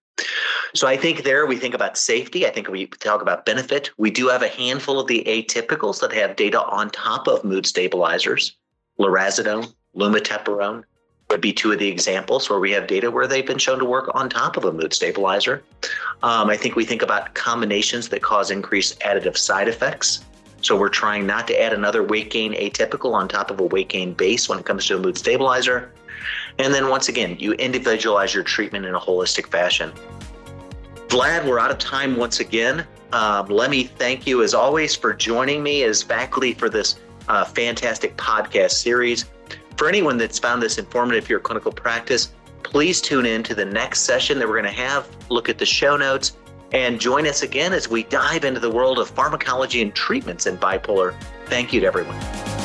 So 0.74 0.88
I 0.88 0.96
think 0.96 1.22
there 1.22 1.46
we 1.46 1.56
think 1.56 1.74
about 1.74 1.96
safety. 1.96 2.46
I 2.46 2.50
think 2.50 2.68
we 2.68 2.86
talk 2.86 3.22
about 3.22 3.46
benefit. 3.46 3.90
We 3.96 4.10
do 4.10 4.28
have 4.28 4.42
a 4.42 4.48
handful 4.48 4.98
of 4.98 5.06
the 5.06 5.22
atypicals 5.26 6.00
that 6.00 6.12
have 6.12 6.34
data 6.34 6.64
on 6.64 6.90
top 6.90 7.28
of 7.28 7.44
mood 7.44 7.66
stabilizers. 7.66 8.56
Lurasidone, 8.98 9.72
lumateperone 9.96 10.82
would 11.30 11.40
be 11.40 11.52
two 11.52 11.72
of 11.72 11.78
the 11.78 11.88
examples 11.88 12.50
where 12.50 12.58
we 12.58 12.70
have 12.72 12.86
data 12.86 13.10
where 13.10 13.26
they've 13.26 13.46
been 13.46 13.58
shown 13.58 13.78
to 13.78 13.84
work 13.84 14.10
on 14.14 14.28
top 14.28 14.56
of 14.56 14.64
a 14.64 14.72
mood 14.72 14.92
stabilizer. 14.92 15.62
Um, 16.22 16.50
I 16.50 16.56
think 16.56 16.76
we 16.76 16.84
think 16.84 17.02
about 17.02 17.34
combinations 17.34 18.08
that 18.08 18.22
cause 18.22 18.50
increased 18.50 18.98
additive 19.00 19.36
side 19.36 19.68
effects. 19.68 20.24
So 20.64 20.78
we're 20.78 20.88
trying 20.88 21.26
not 21.26 21.46
to 21.48 21.60
add 21.60 21.74
another 21.74 22.02
weight 22.02 22.30
gain 22.30 22.54
atypical 22.54 23.12
on 23.12 23.28
top 23.28 23.50
of 23.50 23.60
a 23.60 23.64
weight 23.64 23.90
gain 23.90 24.14
base 24.14 24.48
when 24.48 24.58
it 24.58 24.64
comes 24.64 24.86
to 24.86 24.96
a 24.96 24.98
mood 24.98 25.18
stabilizer. 25.18 25.92
And 26.58 26.72
then 26.72 26.88
once 26.88 27.10
again, 27.10 27.36
you 27.38 27.52
individualize 27.52 28.32
your 28.32 28.44
treatment 28.44 28.86
in 28.86 28.94
a 28.94 28.98
holistic 28.98 29.48
fashion. 29.48 29.92
Vlad, 31.08 31.46
we're 31.46 31.58
out 31.58 31.70
of 31.70 31.76
time 31.76 32.16
once 32.16 32.40
again. 32.40 32.86
Um, 33.12 33.46
let 33.48 33.70
me 33.70 33.84
thank 33.84 34.26
you, 34.26 34.42
as 34.42 34.54
always, 34.54 34.96
for 34.96 35.12
joining 35.12 35.62
me 35.62 35.82
as 35.82 36.02
faculty 36.02 36.54
for 36.54 36.70
this 36.70 36.98
uh, 37.28 37.44
fantastic 37.44 38.16
podcast 38.16 38.70
series. 38.70 39.26
For 39.76 39.86
anyone 39.86 40.16
that's 40.16 40.38
found 40.38 40.62
this 40.62 40.78
informative 40.78 41.24
for 41.24 41.32
your 41.32 41.40
clinical 41.40 41.72
practice, 41.72 42.32
please 42.62 43.02
tune 43.02 43.26
in 43.26 43.42
to 43.42 43.54
the 43.54 43.66
next 43.66 44.00
session 44.00 44.38
that 44.38 44.48
we're 44.48 44.62
going 44.62 44.74
to 44.74 44.80
have. 44.80 45.06
Look 45.28 45.50
at 45.50 45.58
the 45.58 45.66
show 45.66 45.98
notes 45.98 46.38
and 46.74 47.00
join 47.00 47.26
us 47.26 47.42
again 47.42 47.72
as 47.72 47.88
we 47.88 48.02
dive 48.02 48.44
into 48.44 48.58
the 48.58 48.70
world 48.70 48.98
of 48.98 49.08
pharmacology 49.08 49.80
and 49.80 49.94
treatments 49.94 50.46
in 50.46 50.58
bipolar. 50.58 51.14
Thank 51.46 51.72
you 51.72 51.80
to 51.80 51.86
everyone. 51.86 52.63